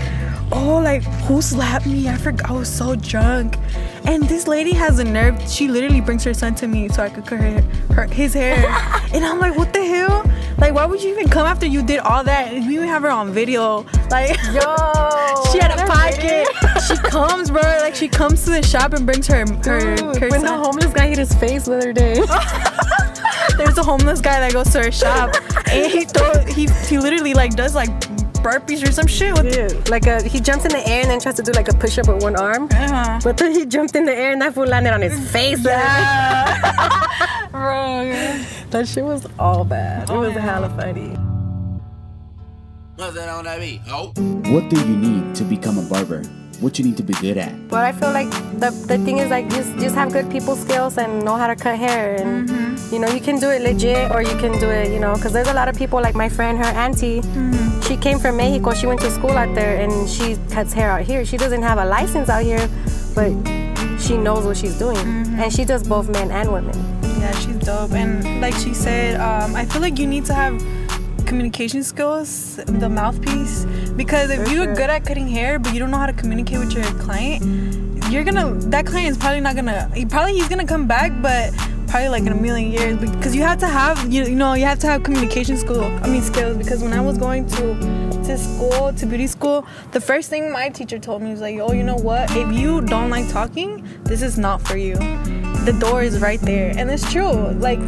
oh, 0.53 0.81
like, 0.85 1.03
who 1.27 1.43
slapped 1.43 1.87
me? 1.87 2.09
I 2.09 2.17
forgot. 2.17 2.49
I 2.49 2.53
was 2.53 2.73
so 2.73 2.95
drunk. 2.95 3.57
And 4.05 4.23
this 4.29 4.47
lady 4.47 4.73
has 4.75 5.01
a 5.01 5.05
nerve. 5.05 5.43
She 5.51 5.67
literally 5.67 6.01
brings 6.01 6.23
her 6.23 6.33
son 6.33 6.55
to 6.57 6.69
me 6.69 6.89
so 6.91 7.03
I 7.03 7.09
could 7.09 7.27
cut 7.27 7.41
her, 7.41 7.61
her 7.95 8.07
his 8.07 8.35
hair. 8.35 8.55
and 9.13 9.25
I'm 9.25 9.41
like, 9.41 9.57
what 9.57 9.73
the 9.73 9.85
hell? 9.85 10.23
Like, 10.59 10.75
why 10.75 10.87
would 10.87 11.03
you 11.03 11.11
even 11.11 11.29
come 11.29 11.47
after 11.47 11.67
you 11.67 11.83
did 11.83 12.01
all 12.01 12.25
that? 12.25 12.53
We 12.53 12.77
even 12.77 12.89
have 12.89 13.03
her 13.03 13.11
on 13.11 13.33
video. 13.33 13.85
Like, 14.11 14.37
Yo, 14.53 14.61
she 15.53 15.59
had 15.59 15.73
a 15.73 15.87
pocket. 15.87 16.47
she 16.89 16.97
comes, 16.97 17.51
bro. 17.51 17.63
Like, 17.63 17.95
she 17.95 18.09
comes 18.09 18.45
to 18.45 18.51
the 18.51 18.63
shop 18.63 18.93
and 18.93 19.05
brings 19.05 19.27
her 19.27 19.41
her, 19.41 19.97
Dude, 19.97 20.17
her 20.17 20.29
when 20.29 20.43
the 20.43 20.57
homeless 20.57 20.93
guy 20.93 21.09
hit 21.09 21.19
his 21.19 21.35
face 21.35 21.65
the 21.67 21.77
other 21.77 21.93
day. 21.93 22.15
There's 23.57 23.79
a 23.79 23.83
homeless 23.83 24.21
guy 24.21 24.41
that 24.41 24.53
goes 24.53 24.71
to 24.73 24.83
her 24.83 24.91
shop, 24.93 25.35
and 25.71 25.91
he 25.91 26.05
throw 26.05 26.45
he 26.47 26.67
he 26.89 26.99
literally 26.99 27.35
like 27.35 27.55
does 27.55 27.75
like 27.75 27.91
burpees 28.45 28.87
or 28.87 28.93
some 28.93 29.07
shit 29.07 29.33
with 29.35 29.57
Yeah, 29.57 29.91
like 29.91 30.07
a, 30.07 30.23
he 30.23 30.39
jumps 30.41 30.65
in 30.65 30.73
the 30.73 30.87
air 30.87 31.01
and 31.01 31.11
then 31.11 31.19
tries 31.21 31.37
to 31.37 31.43
do 31.43 31.53
like 31.53 31.69
a 31.69 31.75
push 31.75 31.99
up 31.99 32.09
with 32.09 32.23
one 32.23 32.37
arm. 32.37 32.69
Uh-huh. 32.71 33.21
But 33.25 33.39
then 33.39 33.53
he 33.53 33.65
jumped 33.65 33.97
in 33.97 34.05
the 34.05 34.15
air 34.15 34.33
and 34.33 34.43
that 34.43 34.55
fool 34.55 34.67
landed 34.67 34.93
on 34.93 35.01
his 35.03 35.19
face. 35.31 35.65
Yeah. 35.65 37.49
Bro, 37.51 38.45
That 38.75 38.89
shit 38.89 39.05
was 39.05 39.25
all 39.39 39.63
bad. 39.63 40.11
Oh, 40.11 40.25
it 40.25 40.35
was 40.35 40.37
hella 40.37 40.69
funny. 40.71 41.15
What 44.51 44.69
do 44.69 44.81
you 44.81 44.97
need 44.97 45.37
to 45.37 45.45
become 45.45 45.79
a 45.79 45.83
barber? 45.83 46.25
What 46.59 46.77
you 46.77 46.85
need 46.85 46.97
to 46.97 47.05
be 47.05 47.13
good 47.21 47.39
at? 47.39 47.55
Well, 47.71 47.83
I 47.83 47.93
feel 47.93 48.11
like 48.11 48.29
the, 48.59 48.71
the 48.89 48.99
thing 48.99 49.19
is 49.19 49.31
like 49.31 49.49
just 49.49 49.79
just 49.79 49.95
have 49.95 50.13
good 50.13 50.29
people 50.29 50.57
skills 50.57 50.99
and 50.99 51.25
know 51.25 51.37
how 51.37 51.47
to 51.47 51.55
cut 51.55 51.79
hair 51.79 52.17
and 52.17 52.49
mm-hmm. 52.49 52.93
you 52.93 52.99
know 52.99 53.07
you 53.15 53.21
can 53.21 53.39
do 53.39 53.49
it 53.51 53.63
legit 53.63 54.11
or 54.11 54.23
you 54.23 54.37
can 54.39 54.59
do 54.59 54.69
it 54.69 54.91
you 54.91 54.99
know 54.99 55.15
because 55.15 55.33
there's 55.33 55.47
a 55.47 55.55
lot 55.55 55.69
of 55.69 55.77
people 55.79 56.03
like 56.03 56.17
my 56.17 56.29
friend 56.29 56.59
her 56.59 56.73
auntie 56.75 57.21
mm-hmm. 57.21 57.81
she 57.83 57.97
came 57.97 58.19
from 58.19 58.39
Mexico. 58.39 58.75
She 58.75 58.89
went 58.89 59.01
to 59.03 59.11
school 59.13 59.39
out 59.39 59.55
there 59.55 59.81
and 59.81 60.11
she 60.11 60.37
cuts 60.51 60.73
hair 60.73 60.91
out 60.91 61.03
here. 61.03 61.25
She 61.25 61.37
doesn't 61.37 61.63
have 61.63 61.79
a 61.79 61.85
license 61.85 62.29
out 62.29 62.43
here 62.43 62.69
but 63.15 63.31
she 64.01 64.17
knows 64.17 64.45
what 64.45 64.57
she's 64.57 64.77
doing. 64.77 64.97
Mm-hmm. 64.97 65.39
And 65.39 65.53
she 65.53 65.65
does 65.65 65.87
both 65.87 66.09
men 66.09 66.33
and 66.33 66.53
women. 66.53 66.75
yeah, 66.79 66.89
she's 66.89 67.04
dope. 67.65 67.93
And 67.93 68.41
like 68.41 68.55
she 68.55 68.75
said, 68.75 69.21
um, 69.21 69.55
I 69.55 69.65
feel 69.65 69.81
like 69.81 69.99
you 69.99 70.07
need 70.07 70.25
to 70.27 70.35
have 70.35 70.63
communication 71.27 71.83
skills, 71.83 72.57
the 72.57 72.89
mouthpiece, 72.89 73.65
because 73.97 74.31
if 74.31 74.45
For 74.45 74.51
you're 74.53 74.65
sure. 74.65 74.75
good 74.75 74.91
at 74.91 75.05
cutting 75.05 75.27
hair 75.29 75.59
but 75.59 75.73
you 75.73 75.79
don't 75.79 75.91
know 75.91 75.99
how 75.99 76.07
to 76.07 76.13
communicate 76.13 76.59
with 76.59 76.73
your 76.73 76.85
client, 77.01 77.43
you're 78.11 78.25
gonna 78.25 78.55
that 78.71 78.87
client 78.87 79.09
is 79.11 79.19
probably 79.19 79.41
not 79.41 79.57
gonna. 79.57 79.91
He 79.95 80.05
probably 80.05 80.35
he's 80.35 80.49
gonna 80.49 80.67
come 80.67 80.87
back, 80.87 81.11
but 81.23 81.53
probably 81.89 82.09
like 82.09 82.23
in 82.25 82.33
a 82.33 82.35
million 82.35 82.71
years 82.73 82.99
because 82.99 83.35
you 83.35 83.43
have 83.43 83.59
to 83.59 83.69
have 83.69 84.13
you, 84.13 84.25
you 84.25 84.35
know 84.35 84.55
you 84.55 84.65
have 84.65 84.79
to 84.81 84.87
have 84.87 85.03
communication 85.03 85.57
school. 85.57 85.85
I 85.85 86.09
mean 86.09 86.23
skills 86.23 86.57
because 86.57 86.83
when 86.83 86.93
I 86.93 87.01
was 87.01 87.17
going 87.19 87.47
to 87.47 87.75
to 88.25 88.39
school 88.39 88.93
to 88.93 89.07
beauty 89.07 89.27
school, 89.27 89.67
the 89.93 90.01
first 90.01 90.31
thing 90.31 90.51
my 90.53 90.69
teacher 90.69 90.99
told 90.99 91.23
me 91.23 91.31
was 91.31 91.41
like, 91.41 91.59
oh, 91.59 91.73
you 91.73 91.83
know 91.83 91.97
what? 91.97 92.31
If 92.35 92.53
you 92.53 92.81
don't 92.81 93.11
like 93.11 93.29
talking, 93.29 93.87
this 94.05 94.23
is 94.23 94.39
not 94.39 94.63
for 94.63 94.77
you. 94.77 94.95
The 95.65 95.73
door 95.81 96.03
is 96.03 96.19
right 96.21 96.41
there, 96.43 96.75
and 96.77 96.91
it's 96.91 97.11
true. 97.11 97.33
Like 97.53 97.79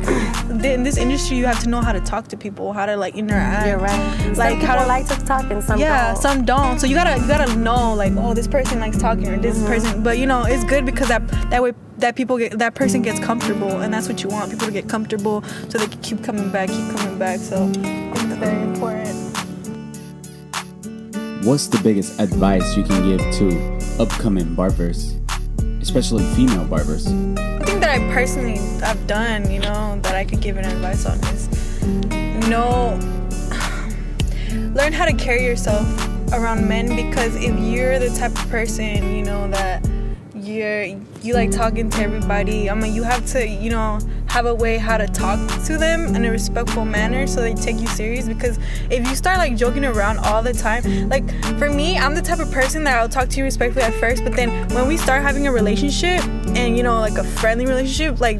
in 0.64 0.83
this 0.83 0.97
industry, 0.97 1.37
you 1.37 1.45
have 1.47 1.61
to 1.62 1.68
know 1.68 1.80
how 1.83 1.92
to 1.92 2.00
talk 2.00 2.26
to 2.28 2.37
people, 2.37 2.73
how 2.73 2.87
to 2.87 2.97
like 2.97 3.14
interact. 3.16 3.66
you're 3.66 3.78
right 3.78 4.21
some 4.21 4.35
Like 4.35 4.54
people 4.54 4.66
how 4.66 4.76
to 4.83 4.87
like 4.87 5.06
to 5.09 5.16
talk 5.26 5.50
and 5.50 5.62
some 5.62 5.78
yeah, 5.78 6.12
don't. 6.14 6.23
some 6.23 6.45
don't. 6.47 6.78
So 6.80 6.87
you 6.87 6.95
gotta 6.95 7.21
you 7.21 7.28
gotta 7.28 7.54
know 7.56 7.92
like, 7.95 8.12
oh, 8.16 8.33
this 8.33 8.47
person 8.49 8.80
likes 8.80 8.97
talking 8.99 9.28
or 9.28 9.33
Mm-hmm. 9.33 9.42
this 9.42 9.62
person. 9.64 10.02
But 10.02 10.16
you 10.18 10.26
know, 10.26 10.45
it's 10.45 10.64
good 10.64 10.87
because 10.87 11.09
that 11.09 11.26
that 11.50 11.62
way 11.62 11.73
that 11.99 12.16
people 12.16 12.38
get 12.38 12.59
that 12.59 12.75
person 12.75 13.02
gets 13.02 13.21
comfortable, 13.21 13.80
and 13.83 13.92
that's 13.92 14.09
what 14.09 14.23
you 14.23 14.30
want 14.30 14.50
people 14.50 14.66
to 14.66 14.73
get 14.73 14.88
comfortable 14.88 15.42
so 15.68 15.76
they 15.78 15.87
can 15.87 16.00
keep 16.00 16.25
coming 16.25 16.50
back, 16.50 16.68
keep 16.71 16.88
coming 16.97 17.18
back. 17.18 17.40
So 17.40 17.71
it's 17.75 18.23
very 18.40 18.62
important. 18.62 19.14
What's 21.45 21.68
the 21.68 21.78
biggest 21.85 22.18
advice 22.21 22.76
you 22.76 22.83
can 22.85 23.02
give 23.06 23.21
to 23.38 24.02
upcoming 24.02 24.54
barbers, 24.54 25.14
especially 25.87 26.25
female 26.35 26.64
barbers? 26.64 27.05
The 27.05 27.62
thing 27.64 27.78
that 27.78 27.90
I 27.90 27.99
personally 28.12 28.57
have 28.81 29.07
done, 29.07 29.49
you 29.49 29.61
know, 29.61 30.00
that 30.02 30.16
I 30.16 30.25
could 30.25 30.40
give 30.40 30.57
an 30.57 30.64
advice 30.64 31.07
on 31.07 31.16
is, 31.28 31.49
you 32.12 32.50
know, 32.50 32.99
learn 34.75 34.93
how 34.93 35.05
to 35.05 35.12
carry 35.12 35.45
yourself 35.45 35.87
around 36.33 36.66
men 36.66 36.97
because 36.97 37.37
if 37.37 37.57
you're 37.61 38.00
the 38.00 38.11
type 38.19 38.33
of 38.33 38.50
person, 38.50 39.14
you 39.14 39.23
know, 39.23 39.49
that 39.50 39.88
you're 40.35 40.83
you 41.23 41.35
like 41.35 41.52
talking 41.52 41.88
to 41.90 42.02
everybody, 42.02 42.69
I 42.69 42.75
mean, 42.75 42.93
you 42.93 43.05
have 43.05 43.25
to, 43.26 43.49
you 43.49 43.71
know, 43.71 44.00
have 44.37 44.45
a 44.45 44.55
way 44.55 44.76
how 44.76 44.99
to 44.99 45.07
talk 45.07 45.38
to 45.64 45.78
them 45.78 46.14
in 46.14 46.26
a 46.26 46.31
respectful 46.31 46.85
manner 46.85 47.26
so 47.26 47.40
they 47.40 47.55
take 47.55 47.81
you 47.81 47.87
serious 47.87 48.28
because 48.28 48.59
if 48.90 49.09
you 49.09 49.16
start 49.16 49.38
like 49.38 49.57
joking 49.57 49.83
around 49.83 50.19
all 50.19 50.43
the 50.43 50.52
time 50.52 51.09
like 51.09 51.26
for 51.59 51.71
me 51.71 51.97
i'm 51.97 52.14
the 52.14 52.21
type 52.21 52.38
of 52.38 52.50
person 52.52 52.85
that 52.85 52.99
i'll 52.99 53.09
talk 53.09 53.31
to 53.31 53.38
you 53.38 53.45
respectfully 53.45 53.83
at 53.83 53.95
first 53.95 54.23
but 54.25 54.35
then 54.35 54.51
when 54.75 54.87
we 54.87 54.99
start 54.99 55.22
having 55.22 55.46
a 55.46 55.51
relationship 55.51 56.22
and 56.55 56.77
you 56.77 56.83
know 56.83 57.01
like 57.01 57.16
a 57.16 57.25
friendly 57.25 57.64
relationship 57.64 58.20
like 58.20 58.38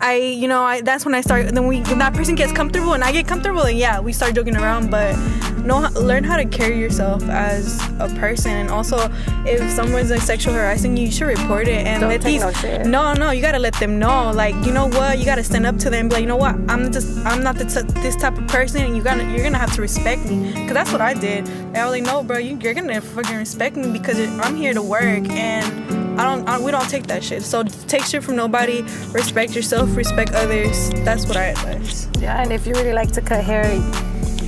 I, 0.00 0.14
you 0.14 0.46
know, 0.46 0.62
I 0.62 0.80
that's 0.80 1.04
when 1.04 1.12
I 1.12 1.22
start. 1.22 1.48
Then 1.48 1.66
we, 1.66 1.80
when 1.80 1.98
that 1.98 2.14
person 2.14 2.36
gets 2.36 2.52
comfortable 2.52 2.92
and 2.92 3.02
I 3.02 3.10
get 3.10 3.26
comfortable, 3.26 3.62
and 3.62 3.76
yeah, 3.76 3.98
we 3.98 4.12
start 4.12 4.32
joking 4.32 4.54
around. 4.56 4.92
But 4.92 5.16
know, 5.66 5.88
learn 5.94 6.24
how 6.24 6.36
to 6.36 6.44
carry 6.44 6.78
yourself 6.78 7.22
as 7.28 7.80
a 7.98 8.08
person, 8.18 8.52
and 8.52 8.70
also 8.70 9.10
if 9.46 9.70
someone's 9.70 10.10
like 10.10 10.20
sexual 10.20 10.54
harassing 10.54 10.96
you, 10.96 11.06
you 11.06 11.12
should 11.12 11.26
report 11.26 11.68
it 11.68 11.86
and 11.86 12.00
Don't 12.00 12.10
let 12.10 12.22
these. 12.22 12.40
no 12.42 12.52
shit. 12.52 12.86
no, 12.86 13.12
no, 13.14 13.30
you 13.30 13.42
gotta 13.42 13.58
let 13.58 13.74
them 13.74 13.98
know. 13.98 14.30
Like, 14.32 14.54
you 14.66 14.72
know 14.72 14.86
what? 14.88 15.18
You 15.18 15.24
gotta 15.24 15.44
stand 15.44 15.66
up 15.66 15.76
to 15.78 15.90
them. 15.90 16.08
Be 16.08 16.14
like, 16.16 16.22
you 16.22 16.28
know 16.28 16.36
what? 16.36 16.54
I'm 16.68 16.90
just, 16.92 17.18
I'm 17.26 17.42
not 17.42 17.56
the 17.56 17.64
t- 17.64 18.00
this 18.00 18.16
type 18.16 18.36
of 18.38 18.46
person, 18.48 18.82
and 18.82 18.96
you 18.96 19.02
gotta, 19.02 19.24
you're 19.24 19.42
gonna 19.42 19.58
have 19.58 19.72
to 19.74 19.82
respect 19.82 20.24
me. 20.26 20.52
Cause 20.52 20.72
that's 20.74 20.92
what 20.92 21.00
I 21.00 21.14
did. 21.14 21.48
And 21.48 21.76
I 21.76 21.84
was 21.84 21.92
like, 21.92 22.02
no, 22.04 22.22
bro, 22.22 22.38
you, 22.38 22.58
you're 22.58 22.74
gonna 22.74 23.00
fucking 23.00 23.36
respect 23.36 23.76
me 23.76 23.90
because 23.92 24.18
it, 24.18 24.28
I'm 24.30 24.56
here 24.56 24.74
to 24.74 24.82
work 24.82 25.28
and. 25.30 25.98
I 26.18 26.24
don't, 26.24 26.48
I, 26.48 26.58
we 26.58 26.72
don't 26.72 26.88
take 26.90 27.06
that 27.06 27.22
shit. 27.22 27.44
So 27.44 27.62
take 27.62 28.02
shit 28.02 28.24
from 28.24 28.34
nobody. 28.34 28.82
Respect 29.12 29.54
yourself. 29.54 29.94
Respect 29.96 30.32
others. 30.32 30.90
That's 31.04 31.26
what 31.28 31.36
I 31.36 31.44
advise. 31.54 32.08
Yeah, 32.18 32.42
and 32.42 32.52
if 32.52 32.66
you 32.66 32.72
really 32.74 32.92
like 32.92 33.12
to 33.12 33.20
cut 33.20 33.44
hair, 33.44 33.62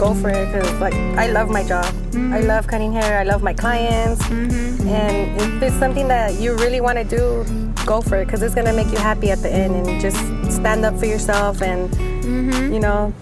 go 0.00 0.14
for 0.14 0.30
it. 0.30 0.50
Cause 0.50 0.80
like 0.80 0.94
I 1.20 1.26
love 1.26 1.50
my 1.50 1.62
job. 1.62 1.84
I 1.84 2.16
mm-hmm. 2.16 2.46
love 2.48 2.66
cutting 2.66 2.92
hair. 2.92 3.20
I 3.20 3.24
love 3.24 3.42
my 3.42 3.52
clients. 3.52 4.22
Mm-hmm. 4.22 4.88
And 4.88 5.40
if 5.40 5.62
it's 5.62 5.76
something 5.76 6.08
that 6.08 6.40
you 6.40 6.56
really 6.56 6.80
want 6.80 6.96
to 6.96 7.04
do, 7.04 7.44
go 7.84 8.00
for 8.00 8.16
it. 8.16 8.26
Cause 8.28 8.42
it's 8.42 8.54
gonna 8.54 8.72
make 8.72 8.90
you 8.90 8.96
happy 8.96 9.30
at 9.30 9.42
the 9.42 9.52
end. 9.52 9.76
And 9.76 10.00
just 10.00 10.16
stand 10.50 10.86
up 10.86 10.96
for 10.98 11.04
yourself. 11.04 11.60
And 11.60 11.90
mm-hmm. 11.90 12.72
you 12.72 12.80
know, 12.80 13.12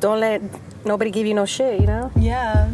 don't 0.00 0.18
let 0.18 0.42
nobody 0.84 1.12
give 1.12 1.26
you 1.26 1.34
no 1.34 1.46
shit. 1.46 1.80
You 1.80 1.86
know. 1.86 2.10
Yeah, 2.16 2.68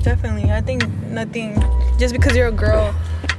definitely. 0.00 0.50
I 0.50 0.62
think 0.62 0.88
nothing. 1.12 1.60
Just 1.98 2.14
because 2.14 2.34
you're 2.34 2.48
a 2.48 2.58
girl 2.66 2.94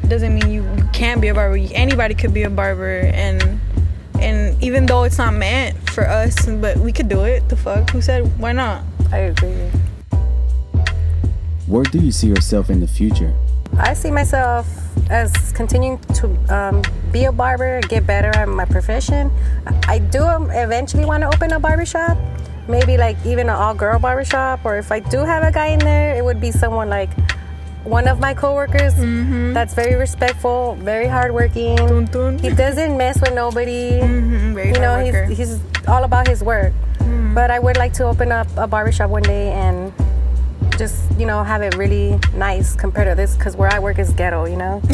doesn't 0.08 0.36
mean 0.36 0.52
you 0.52 0.63
can't 0.93 1.19
be 1.19 1.30
a 1.30 1.34
barber. 1.34 1.58
Anybody 1.74 2.13
could 2.13 2.36
be 2.36 2.43
a 2.43 2.52
barber, 2.52 3.00
and 3.00 3.60
and 4.22 4.62
even 4.62 4.86
though 4.86 5.04
it's 5.04 5.17
not 5.17 5.34
meant 5.34 5.74
for 5.89 6.08
us, 6.08 6.46
but 6.46 6.78
we 6.78 6.91
could 6.93 7.10
do 7.10 7.24
it. 7.24 7.50
The 7.50 7.58
fuck? 7.58 7.89
Who 7.89 8.02
said 8.02 8.30
why 8.39 8.52
not? 8.52 8.84
I 9.13 9.30
agree. 9.30 9.69
Where 11.67 11.84
do 11.84 11.99
you 11.99 12.12
see 12.12 12.28
yourself 12.28 12.71
in 12.71 12.80
the 12.80 12.88
future? 12.88 13.32
I 13.78 13.93
see 13.93 14.10
myself 14.10 14.65
as 15.12 15.52
continuing 15.52 15.99
to 16.17 16.26
um, 16.49 16.82
be 17.12 17.26
a 17.26 17.32
barber, 17.32 17.80
get 17.82 18.08
better 18.08 18.30
at 18.30 18.49
my 18.49 18.65
profession. 18.65 19.30
I 19.67 19.73
I 19.95 19.99
do 19.99 20.23
um, 20.23 20.49
eventually 20.49 21.06
want 21.06 21.21
to 21.21 21.28
open 21.28 21.54
a 21.54 21.60
barber 21.60 21.86
shop, 21.86 22.17
maybe 22.67 22.97
like 22.97 23.17
even 23.23 23.49
an 23.49 23.56
all-girl 23.56 23.99
barber 23.99 24.26
shop, 24.26 24.65
or 24.65 24.78
if 24.78 24.91
I 24.91 24.99
do 24.99 25.19
have 25.19 25.43
a 25.43 25.52
guy 25.52 25.67
in 25.67 25.80
there, 25.80 26.15
it 26.17 26.26
would 26.26 26.41
be 26.41 26.52
someone 26.52 26.89
like 26.89 27.12
one 27.84 28.08
of 28.08 28.19
my 28.19 28.34
coworkers 28.34 28.95
that's 29.54 29.73
very 29.76 29.93
respectful, 29.95 30.76
very 30.82 31.06
hardworking. 31.08 31.76
Dun, 31.76 32.06
dun. 32.06 32.39
He 32.39 32.49
doesn't 32.49 32.97
mess 32.97 33.21
with 33.21 33.36
nobody. 33.36 33.99
Mhm, 34.02 34.56
very 34.56 34.69
You 34.73 34.80
know, 34.80 34.97
he's, 35.04 35.38
he's 35.38 35.60
all 35.88 36.04
about 36.04 36.28
his 36.28 36.41
work. 36.41 36.73
But 37.34 37.52
I 37.52 37.60
would 37.60 37.78
like 37.78 37.93
to 37.93 38.06
open 38.06 38.32
up 38.32 38.48
a 38.58 38.67
barbershop 38.67 39.10
one 39.10 39.24
day 39.24 39.52
and 39.52 39.91
just, 40.78 41.00
you 41.19 41.26
know, 41.26 41.43
have 41.43 41.62
it 41.62 41.76
really 41.76 42.19
nice 42.36 42.76
compared 42.76 43.08
to 43.08 43.15
this 43.15 43.36
because 43.36 43.56
where 43.56 43.72
I 43.72 43.80
work 43.80 44.00
is 44.00 44.12
ghetto, 44.13 44.46
you 44.46 44.56
know? 44.56 44.82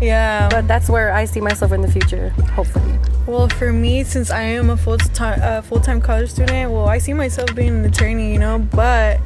yeah. 0.00 0.48
but 0.50 0.66
that's 0.66 0.88
where 0.88 1.12
I 1.12 1.24
see 1.24 1.40
myself 1.40 1.72
in 1.72 1.82
the 1.82 1.90
future, 1.90 2.30
hopefully. 2.54 2.98
Well, 3.26 3.48
for 3.48 3.72
me, 3.72 4.04
since 4.04 4.30
I 4.30 4.42
am 4.42 4.70
a 4.70 4.76
full 4.76 4.98
time 4.98 5.40
uh, 5.42 5.62
full 5.62 5.80
time 5.80 6.00
college 6.00 6.30
student, 6.30 6.70
well, 6.70 6.86
I 6.86 6.98
see 6.98 7.14
myself 7.14 7.54
being 7.54 7.68
an 7.68 7.84
attorney, 7.84 8.32
you 8.32 8.38
know. 8.38 8.58
But 8.58 9.18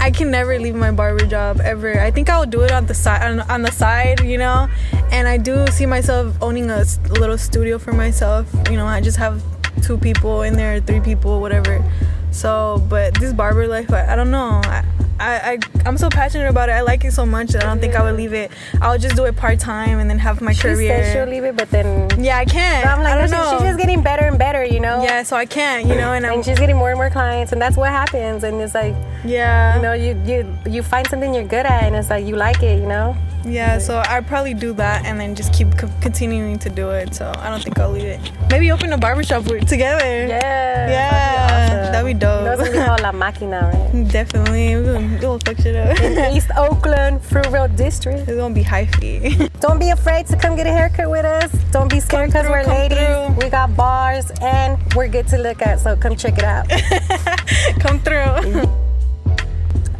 I 0.00 0.10
can 0.10 0.32
never 0.32 0.58
leave 0.58 0.74
my 0.74 0.90
barber 0.90 1.26
job 1.26 1.60
ever. 1.60 2.00
I 2.00 2.10
think 2.10 2.28
I'll 2.28 2.46
do 2.46 2.62
it 2.62 2.72
on 2.72 2.86
the 2.86 2.94
side, 2.94 3.22
on, 3.22 3.40
on 3.48 3.62
the 3.62 3.70
side, 3.70 4.20
you 4.24 4.38
know. 4.38 4.68
And 5.12 5.28
I 5.28 5.36
do 5.36 5.64
see 5.68 5.86
myself 5.86 6.36
owning 6.42 6.70
a 6.70 6.84
little 7.08 7.38
studio 7.38 7.78
for 7.78 7.92
myself. 7.92 8.52
You 8.68 8.76
know, 8.76 8.86
I 8.86 9.00
just 9.00 9.18
have 9.18 9.42
two 9.82 9.98
people 9.98 10.42
in 10.42 10.54
there, 10.56 10.80
three 10.80 11.00
people, 11.00 11.40
whatever. 11.40 11.82
So, 12.30 12.84
but 12.88 13.14
this 13.14 13.32
barber 13.32 13.66
life, 13.66 13.92
I, 13.92 14.12
I 14.12 14.16
don't 14.16 14.30
know. 14.30 14.60
I, 14.64 14.84
I, 15.18 15.52
I 15.52 15.58
I'm 15.86 15.96
so 15.96 16.08
passionate 16.08 16.48
about 16.48 16.68
it. 16.68 16.72
I 16.72 16.82
like 16.82 17.04
it 17.04 17.12
so 17.12 17.24
much 17.24 17.48
that 17.50 17.62
I 17.62 17.66
don't 17.66 17.80
think 17.80 17.94
I 17.94 18.02
would 18.02 18.16
leave 18.16 18.32
it. 18.32 18.50
I'll 18.82 18.98
just 18.98 19.16
do 19.16 19.24
it 19.24 19.36
part 19.36 19.58
time 19.58 19.98
and 19.98 20.08
then 20.10 20.18
have 20.18 20.40
my 20.40 20.52
She 20.52 20.62
career. 20.62 21.04
said 21.04 21.12
she'll 21.12 21.30
leave 21.32 21.44
it, 21.44 21.56
but 21.56 21.70
then 21.70 22.08
yeah, 22.22 22.36
I 22.38 22.44
can't. 22.44 22.84
but 22.84 22.90
I'm 22.90 23.02
like, 23.02 23.12
I 23.12 23.14
don't 23.14 23.22
"Listen, 23.30 23.38
know. 23.38 23.50
she's 23.58 23.68
just 23.68 23.78
getting 23.78 24.02
better 24.02 24.24
and 24.26 24.38
better, 24.38 24.64
you 24.64 24.80
know? 24.80 25.02
Yeah, 25.02 25.22
so 25.22 25.36
I 25.36 25.46
can't, 25.46 25.86
you 25.86 25.94
know, 25.94 26.12
and 26.12 26.26
I'm 26.26 26.34
And 26.34 26.44
she's 26.44 26.58
getting 26.58 26.76
more 26.76 26.90
and 26.90 26.98
more 26.98 27.10
clients, 27.10 27.52
and 27.52 27.60
that's 27.60 27.76
what 27.76 27.88
happens. 27.90 28.44
And 28.44 28.60
it's 28.60 28.74
like, 28.74 28.94
yeah, 29.24 29.76
you 29.76 29.82
know, 29.82 29.92
you 29.94 30.20
you 30.26 30.58
you 30.66 30.82
find 30.82 31.06
something 31.08 31.32
you're 31.34 31.44
good 31.44 31.66
at, 31.66 31.84
and 31.84 31.96
it's 31.96 32.10
like 32.10 32.26
you 32.26 32.36
like 32.36 32.62
it, 32.62 32.78
you 32.80 32.86
know. 32.86 33.16
Yeah, 33.48 33.78
so 33.78 34.02
I'd 34.08 34.26
probably 34.26 34.54
do 34.54 34.72
that 34.72 35.04
and 35.04 35.20
then 35.20 35.36
just 35.36 35.52
keep 35.54 35.70
co- 35.78 35.88
continuing 36.00 36.58
to 36.58 36.68
do 36.68 36.90
it. 36.90 37.14
So 37.14 37.32
I 37.38 37.48
don't 37.48 37.62
think 37.62 37.78
I'll 37.78 37.92
leave 37.92 38.02
it. 38.04 38.18
Maybe 38.50 38.72
open 38.72 38.92
a 38.92 38.98
barbershop 38.98 39.44
together. 39.44 40.26
Yeah. 40.26 40.90
Yeah, 40.90 41.90
that'd 41.92 42.04
be 42.06 42.12
dope. 42.12 42.42
That's 42.42 42.58
gonna 42.58 42.65
be 42.65 42.65
called 42.86 43.02
La 43.02 43.10
Máquina, 43.10 43.60
right? 43.72 44.08
Definitely. 44.12 44.76
We're 44.76 44.92
gonna, 44.92 45.18
we'll 45.20 45.38
fuck 45.40 45.56
shit 45.58 45.74
up. 45.74 45.98
In 46.00 46.36
East 46.36 46.50
Oakland, 46.56 47.20
Fruitvale 47.20 47.74
District. 47.76 48.20
It's 48.20 48.38
gonna 48.38 48.54
be 48.54 48.62
hyphy. 48.62 49.50
Don't 49.60 49.80
be 49.80 49.90
afraid 49.90 50.26
to 50.28 50.36
come 50.36 50.54
get 50.54 50.68
a 50.68 50.72
haircut 50.72 51.10
with 51.10 51.24
us. 51.24 51.50
Don't 51.72 51.90
be 51.90 51.98
scared 51.98 52.30
because 52.30 52.46
we're 52.48 52.62
come 52.62 52.72
ladies. 52.72 52.98
through. 52.98 53.34
We 53.42 53.50
got 53.50 53.76
bars 53.76 54.30
and 54.40 54.78
we're 54.94 55.08
good 55.08 55.26
to 55.28 55.38
look 55.38 55.62
at. 55.62 55.80
So 55.80 55.96
come 55.96 56.14
check 56.14 56.38
it 56.38 56.44
out. 56.44 56.68
Come 57.80 57.98
through. 58.00 58.62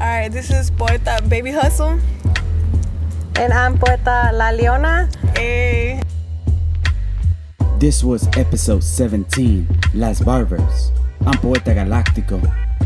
All 0.00 0.12
right, 0.14 0.28
this 0.28 0.50
is 0.50 0.70
Poeta 0.70 1.22
Baby 1.28 1.50
Hustle. 1.50 1.98
and 3.36 3.52
I'm 3.52 3.78
Poeta 3.78 4.30
La 4.32 4.50
Leona. 4.50 5.08
Hey. 5.34 6.02
This 7.78 8.02
was 8.04 8.28
episode 8.36 8.82
17, 8.82 9.66
Las 9.94 10.20
Barbers. 10.20 10.92
I'm 11.26 11.38
Poeta 11.38 11.70
Galáctico. 11.74 12.65